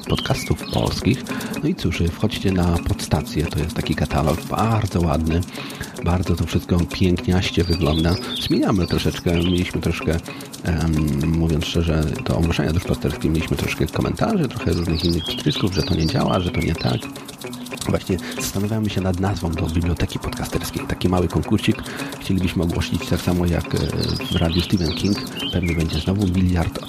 podcastów 0.06 0.64
polskich. 0.74 1.24
No 1.64 1.70
i 1.70 1.76
cóż, 1.76 2.04
wchodźcie 2.12 2.52
na 2.52 2.78
podstację, 2.78 3.46
to 3.46 3.60
jest 3.60 3.76
taki 3.76 3.96
katalog 3.96 4.42
bardzo 4.42 5.02
ładny, 5.02 5.42
bardzo 6.04 6.36
to 6.36 6.46
wszystko 6.46 6.80
piękniaście 6.80 7.64
wygląda. 7.64 8.16
Zmieniamy 8.42 8.88
troszeczkę, 8.88 9.34
mieliśmy 9.34 9.82
troszkę, 9.82 10.18
em, 10.64 11.32
mówiąc 11.38 11.66
szczerze, 11.66 12.04
to 12.26 12.38
ogłoszenia 12.38 12.74
duszpasterskie, 12.74 13.30
mieliśmy 13.30 13.58
troszkę 13.58 13.86
komentarzy, 13.88 14.48
trochę 14.48 14.74
różnych 14.74 15.06
innych 15.06 15.24
przytrysków, 15.24 15.74
że 15.74 15.84
to 15.84 15.96
nie 15.96 16.06
działa, 16.08 16.40
że 16.40 16.52
to 16.52 16.60
nie 16.60 16.76
tak. 16.76 16.98
Właśnie 17.90 18.18
zastanawiamy 18.36 18.90
się 18.90 19.02
nad 19.02 19.20
nazwą 19.20 19.52
do 19.52 19.66
biblioteki 19.66 20.20
podcasterskiej. 20.20 20.88
Taki 20.88 21.10
mały 21.10 21.28
konkursik 21.28 21.84
chcielibyśmy 22.22 22.64
ogłosić 22.64 23.08
tak 23.10 23.22
samo 23.22 23.46
jak 23.46 23.76
e, 23.76 23.78
w 24.32 24.36
radiu 24.36 24.62
Stephen 24.62 24.92
King. 24.92 25.18
Pewnie 25.54 25.76
będzie 25.76 26.00
znowu 26.00 26.28
miliard 26.28 26.80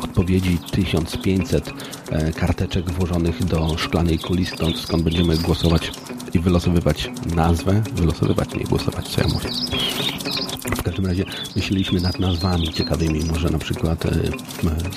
odpowiedzi, 0.00 0.58
1500 0.70 1.72
e, 2.10 2.32
karteczek 2.32 2.90
włożonych 2.90 3.44
do 3.44 3.78
szklanej 3.78 4.18
kuli, 4.18 4.46
stąd 4.46 4.78
skąd 4.78 5.02
będziemy 5.02 5.36
głosować 5.36 5.92
i 6.34 6.38
wylosowywać 6.38 7.10
nazwę. 7.34 7.82
Wylosowywać, 7.92 8.54
nie 8.54 8.64
głosować, 8.64 9.08
co 9.08 9.20
ja 9.20 9.28
mówię. 9.28 9.48
W 10.76 10.82
każdym 10.82 11.06
razie 11.06 11.24
myśleliśmy 11.56 12.00
nad 12.00 12.18
nazwami 12.18 12.72
ciekawymi. 12.72 13.24
Może 13.24 13.50
na 13.50 13.58
przykład 13.58 14.06
e, 14.06 14.10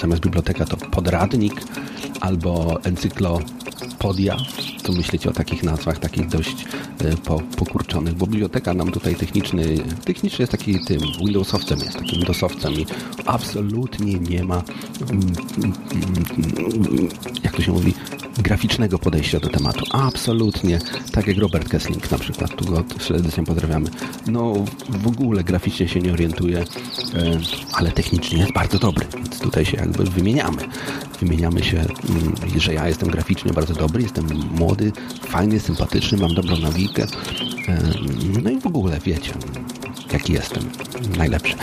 zamiast 0.01 0.21
biblioteka 0.21 0.65
to 0.65 0.77
podradnik 0.77 1.53
albo 2.21 2.79
encyklopodia. 2.83 4.37
Co 4.83 4.93
myślicie 4.93 5.29
o 5.29 5.33
takich 5.33 5.63
nazwach, 5.63 5.99
takich 5.99 6.27
dość 6.27 6.65
e, 6.99 7.17
po, 7.17 7.41
pokurczonych? 7.57 8.13
Bo 8.13 8.27
biblioteka 8.27 8.73
nam 8.73 8.91
tutaj 8.91 9.15
techniczny, 9.15 9.77
techniczny 10.05 10.43
jest 10.43 10.51
taki 10.51 10.85
tym 10.85 11.01
Windowsowcem, 11.19 11.79
jest 11.79 11.97
takim 11.97 12.23
DOSowcem 12.23 12.73
i 12.73 12.85
absolutnie 13.25 14.13
nie 14.13 14.43
ma 14.43 14.63
mm, 15.09 15.21
mm, 15.57 15.73
mm, 15.93 17.09
jak 17.43 17.55
to 17.55 17.61
się 17.61 17.71
mówi, 17.71 17.93
graficznego 18.37 18.99
podejścia 18.99 19.39
do 19.39 19.49
tematu. 19.49 19.85
Absolutnie. 19.91 20.79
Tak 21.11 21.27
jak 21.27 21.37
Robert 21.37 21.69
Kessling 21.69 22.11
na 22.11 22.17
przykład, 22.17 22.55
tu 22.55 22.65
go 22.65 22.83
serdecznie 22.99 23.43
pozdrawiamy. 23.43 23.89
No 24.27 24.53
w 24.89 25.07
ogóle 25.07 25.43
graficznie 25.43 25.87
się 25.87 25.99
nie 25.99 26.13
orientuje, 26.13 26.59
e, 26.59 26.65
ale 27.73 27.91
technicznie 27.91 28.37
jest 28.39 28.53
bardzo 28.53 28.79
dobry, 28.79 29.05
więc 29.15 29.39
tutaj 29.39 29.65
się 29.65 29.77
jakby 29.77 30.03
wymieniamy. 30.03 30.61
Wymieniamy 31.19 31.63
się, 31.63 31.77
mm, 31.77 32.35
że 32.57 32.73
ja 32.73 32.87
jestem 32.87 33.09
graficznie 33.09 33.53
bardzo 33.53 33.73
dobry, 33.73 34.01
jestem 34.01 34.27
młody, 34.51 34.91
fajny, 35.21 35.59
sympatyczny, 35.59 36.17
mam 36.17 36.33
dobrą 36.33 36.57
nawikę. 36.57 37.03
E, 37.67 37.77
No 38.43 38.49
i 38.49 38.59
w 38.59 38.67
ogóle 38.67 38.99
wiecie, 39.05 39.33
jaki 40.13 40.33
jestem. 40.33 40.63
Najlepszy. 41.17 41.55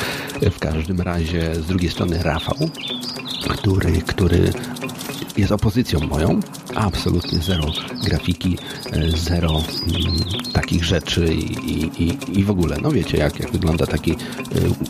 W 0.50 0.58
każdym 0.58 1.00
razie 1.00 1.54
z 1.54 1.66
drugiej 1.66 1.90
strony 1.90 2.22
Rafał, 2.22 2.56
który, 3.48 3.92
który 3.92 4.52
jest 5.38 5.52
opozycją 5.52 6.00
moją. 6.00 6.40
Absolutnie 6.74 7.38
zero 7.38 7.64
grafiki, 8.04 8.58
e, 8.92 9.10
zero 9.10 9.50
mm, 9.50 9.62
takich 10.52 10.84
rzeczy 10.84 11.34
i, 11.34 12.02
i, 12.02 12.38
i, 12.38 12.44
w 12.44 12.50
ogóle, 12.50 12.76
no 12.82 12.90
wiecie, 12.90 13.18
jak, 13.18 13.40
jak 13.40 13.52
wygląda 13.52 13.86
taki 13.86 14.12
e, 14.12 14.16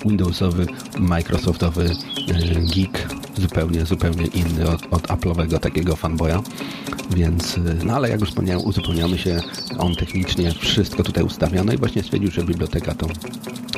Windowsowy, 0.05 0.67
Microsoftowy 0.99 1.85
e, 1.85 2.35
geek, 2.75 3.09
zupełnie, 3.39 3.87
zupełnie 3.87 4.27
inny 4.27 4.69
od, 4.69 4.83
od 4.91 5.03
Apple'owego 5.03 5.59
takiego 5.59 5.97
fanboya. 5.97 6.43
Więc, 7.11 7.59
e, 7.59 7.61
no 7.85 7.95
ale 7.95 8.09
jak 8.09 8.21
już 8.21 8.29
wspomniałem, 8.29 8.65
uzupełniamy 8.67 9.19
się, 9.19 9.41
on 9.79 9.95
technicznie 9.95 10.53
wszystko 10.53 11.03
tutaj 11.03 11.25
ustawia, 11.25 11.65
no 11.65 11.73
i 11.73 11.77
właśnie 11.77 12.03
stwierdził, 12.03 12.31
że 12.31 12.43
biblioteka 12.43 12.95
to 12.95 13.07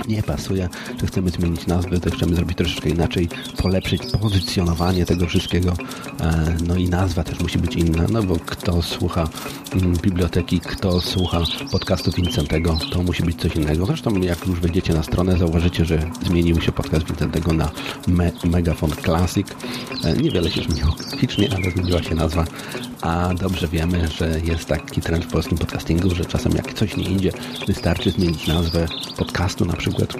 nie 0.08 0.22
pasuje, 0.22 0.68
że 1.00 1.06
chcemy 1.06 1.30
zmienić 1.30 1.66
nazwę, 1.66 2.00
to 2.00 2.10
chcemy 2.10 2.36
zrobić 2.36 2.58
troszeczkę 2.58 2.88
inaczej, 2.88 3.28
polepszyć 3.62 4.02
pozycjonowanie 4.20 5.06
tego 5.06 5.26
wszystkiego, 5.26 5.72
e, 6.20 6.56
no 6.66 6.76
i 6.76 6.88
nazwa 6.88 7.24
też 7.24 7.40
musi 7.40 7.58
być 7.58 7.74
inna, 7.74 8.02
no 8.10 8.22
bo 8.22 8.36
kto 8.36 8.82
słucha 8.82 9.28
mm, 9.72 9.92
biblioteki, 9.92 10.60
kto 10.60 11.00
słucha 11.00 11.40
podcastu 11.72 12.12
Vincentego, 12.12 12.78
to 12.90 13.02
musi 13.02 13.22
być 13.22 13.40
coś 13.40 13.56
innego. 13.56 13.86
Zresztą 13.86 14.20
jak 14.20 14.46
już 14.46 14.60
wejdziecie 14.60 14.94
na 14.94 15.02
stronę, 15.02 15.38
zauważycie, 15.38 15.84
że 15.84 16.10
zmienił 16.26 16.60
się 16.60 16.72
podcast 16.72 17.06
Vincentego 17.06 17.52
na 17.52 17.70
Me 18.08 18.32
Megafon 18.44 18.90
Classic. 18.90 19.47
E, 20.04 20.12
Niewiele 20.12 20.50
się 20.50 20.62
zmieniło 20.62 20.92
graficznie, 20.92 21.48
ale 21.56 21.70
zmieniła 21.70 22.02
się 22.02 22.14
nazwa, 22.14 22.44
a 23.00 23.34
dobrze 23.34 23.68
wiemy, 23.68 24.08
że 24.08 24.40
jest 24.44 24.66
taki 24.66 25.00
trend 25.00 25.24
w 25.24 25.28
polskim 25.28 25.58
podcastingu, 25.58 26.14
że 26.14 26.24
czasem 26.24 26.52
jak 26.52 26.74
coś 26.74 26.96
nie 26.96 27.04
idzie, 27.04 27.32
wystarczy 27.66 28.10
zmienić 28.10 28.46
nazwę 28.46 28.86
podcastu 29.16 29.64
na 29.64 29.76
przykład 29.76 30.14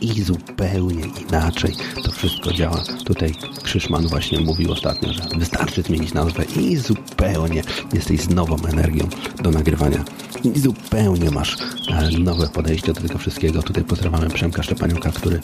i 0.00 0.22
zupełnie 0.22 1.04
inaczej 1.28 1.74
to 2.04 2.12
wszystko 2.12 2.52
działa. 2.52 2.84
Tutaj 3.04 3.34
Krzyszman 3.62 4.08
właśnie 4.08 4.40
mówił 4.40 4.72
ostatnio, 4.72 5.12
że 5.12 5.22
wystarczy 5.36 5.82
zmienić 5.82 6.14
nazwę 6.14 6.44
i 6.44 6.76
zupełnie 6.76 7.62
jesteś 7.92 8.20
z 8.20 8.30
nową 8.30 8.56
energią 8.66 9.08
do 9.42 9.50
nagrywania. 9.50 10.04
I 10.44 10.58
zupełnie 10.58 11.30
masz 11.30 11.56
e, 11.90 12.18
nowe 12.18 12.48
podejście 12.48 12.92
do 12.92 13.00
tego 13.00 13.18
wszystkiego. 13.18 13.62
Tutaj 13.62 13.84
pozdrawiamy 13.84 14.30
Przemka 14.30 14.62
Szczepaniuka, 14.62 15.12
który, 15.12 15.40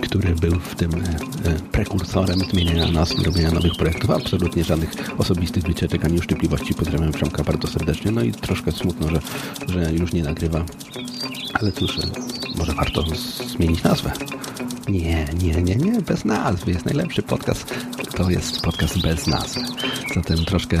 który 0.00 0.34
był 0.34 0.60
w 0.60 0.74
tym 0.74 0.90
e, 0.94 0.98
e, 0.98 1.54
prekursorem 1.72 2.38
zmieniania 2.38 2.92
nazw 2.92 3.20
i 3.20 3.24
robienia 3.24 3.50
nowych 3.50 3.72
projektów. 3.76 4.10
Absolutnie 4.10 4.64
żadnych 4.64 4.90
osobistych 5.18 5.64
wycieczek 5.64 6.04
ani 6.04 6.18
uszczypliwości. 6.18 6.74
Pozdrawiam 6.74 7.12
Przemka 7.12 7.44
bardzo 7.44 7.68
serdecznie. 7.68 8.10
No 8.10 8.22
i 8.22 8.32
troszkę 8.32 8.72
smutno, 8.72 9.08
że, 9.08 9.20
że 9.68 9.92
już 9.92 10.12
nie 10.12 10.22
nagrywa. 10.22 10.64
Ale 11.54 11.72
cóż, 11.72 11.98
może 12.56 12.72
warto 12.72 13.04
zmienić 13.56 13.82
nazwę. 13.82 14.12
Nie, 14.88 15.26
nie, 15.42 15.62
nie, 15.62 15.76
nie, 15.76 16.00
bez 16.00 16.24
nazwy. 16.24 16.72
Jest 16.72 16.84
najlepszy 16.84 17.22
podcast. 17.22 17.74
To 18.16 18.30
jest 18.30 18.60
podcast 18.60 19.02
bez 19.02 19.26
nazwy. 19.26 19.60
Zatem 20.14 20.44
troszkę 20.44 20.78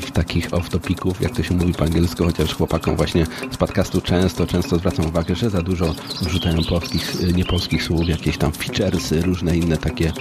w 0.00 0.10
takich 0.10 0.54
off-topików, 0.54 1.20
jak 1.20 1.36
to 1.36 1.42
się 1.42 1.54
mówi 1.54 1.72
po 1.72 1.84
angielsku, 1.84 2.24
chociaż 2.24 2.54
chłopakom 2.54 2.96
właśnie 2.96 3.26
z 3.50 3.56
podcastu 3.56 4.00
często, 4.00 4.46
często 4.46 4.76
zwracam 4.76 5.06
uwagę, 5.06 5.34
że 5.34 5.50
za 5.50 5.62
dużo 5.62 5.94
wrzucają 6.22 6.64
polskich, 6.64 7.14
niepolskich 7.34 7.82
słów, 7.82 8.08
jakieś 8.08 8.38
tam 8.38 8.52
featuresy, 8.52 9.22
różne 9.22 9.56
inne 9.56 9.76
takie 9.76 10.12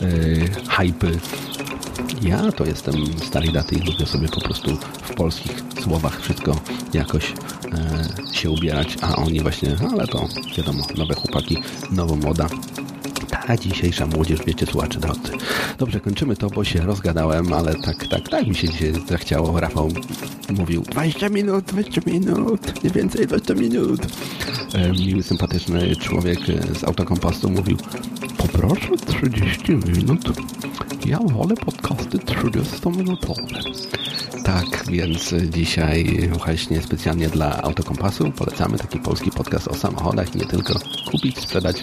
yy. 0.00 0.48
Ja 2.22 2.52
to 2.52 2.64
jestem 2.64 2.94
starej 3.26 3.52
daty 3.52 3.74
i 3.74 3.78
lubię 3.78 4.06
sobie 4.06 4.28
po 4.28 4.40
prostu 4.40 4.76
w 5.02 5.14
polskich 5.14 5.62
słowach 5.82 6.20
wszystko 6.20 6.60
jakoś 6.92 7.32
się 8.32 8.50
ubierać, 8.50 8.96
a 9.02 9.16
oni 9.16 9.40
właśnie, 9.40 9.76
no 9.82 9.88
ale 9.92 10.06
to 10.06 10.28
wiadomo, 10.56 10.84
nowe 10.96 11.14
chłopaki, 11.14 11.56
nowo 11.90 12.16
moda. 12.16 12.48
Ta 13.46 13.56
dzisiejsza 13.56 14.06
młodzież, 14.06 14.40
wiecie, 14.46 14.66
słuchacze 14.66 15.00
drodzy. 15.00 15.32
Dobrze, 15.78 16.00
kończymy 16.00 16.36
to, 16.36 16.50
bo 16.50 16.64
się 16.64 16.80
rozgadałem, 16.80 17.52
ale 17.52 17.74
tak, 17.74 18.06
tak, 18.06 18.28
tak 18.28 18.46
mi 18.46 18.54
się 18.54 18.68
dzisiaj 18.68 18.92
zachciało. 19.08 19.60
Rafał 19.60 19.88
mówił 20.50 20.82
20 20.82 21.28
minut, 21.28 21.64
20 21.64 22.00
minut, 22.06 22.84
nie 22.84 22.90
więcej 22.90 23.26
20 23.26 23.54
minut. 23.54 24.00
E, 24.74 24.92
miły, 24.92 25.22
sympatyczny 25.22 25.96
człowiek 25.96 26.38
e, 26.48 26.74
z 26.74 26.84
autokompostu 26.84 27.50
mówił 27.50 27.76
poproszę 28.36 28.88
30 29.06 29.72
minut. 29.72 30.32
Ja 31.06 31.18
wolę 31.18 31.54
podcasty 31.54 32.18
30-minutowe. 32.18 33.62
Tak, 34.48 34.84
więc 34.90 35.34
dzisiaj 35.50 36.28
właśnie 36.32 36.82
specjalnie 36.82 37.28
dla 37.28 37.62
Autokompasu 37.62 38.32
polecamy 38.32 38.78
taki 38.78 38.98
polski 38.98 39.30
podcast 39.30 39.68
o 39.68 39.74
samochodach 39.74 40.34
nie 40.34 40.46
tylko 40.46 40.74
kupić, 41.10 41.38
sprzedać, 41.38 41.76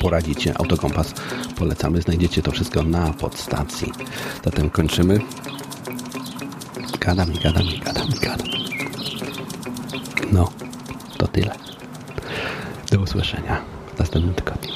poradzić 0.00 0.42
się. 0.42 0.54
Autokompas 0.54 1.14
polecamy, 1.56 2.02
znajdziecie 2.02 2.42
to 2.42 2.50
wszystko 2.50 2.82
na 2.82 3.12
podstacji. 3.12 3.92
Zatem 4.44 4.70
kończymy. 4.70 5.20
Gadam 7.00 7.32
i 7.32 7.38
gadam 7.38 7.62
i 7.62 7.78
gadam 7.78 8.08
i 8.08 8.20
gadam. 8.20 8.46
No, 10.32 10.50
to 11.18 11.26
tyle. 11.26 11.54
Do 12.90 13.00
usłyszenia. 13.00 13.60
następnym 13.98 14.34
tygodniu. 14.34 14.72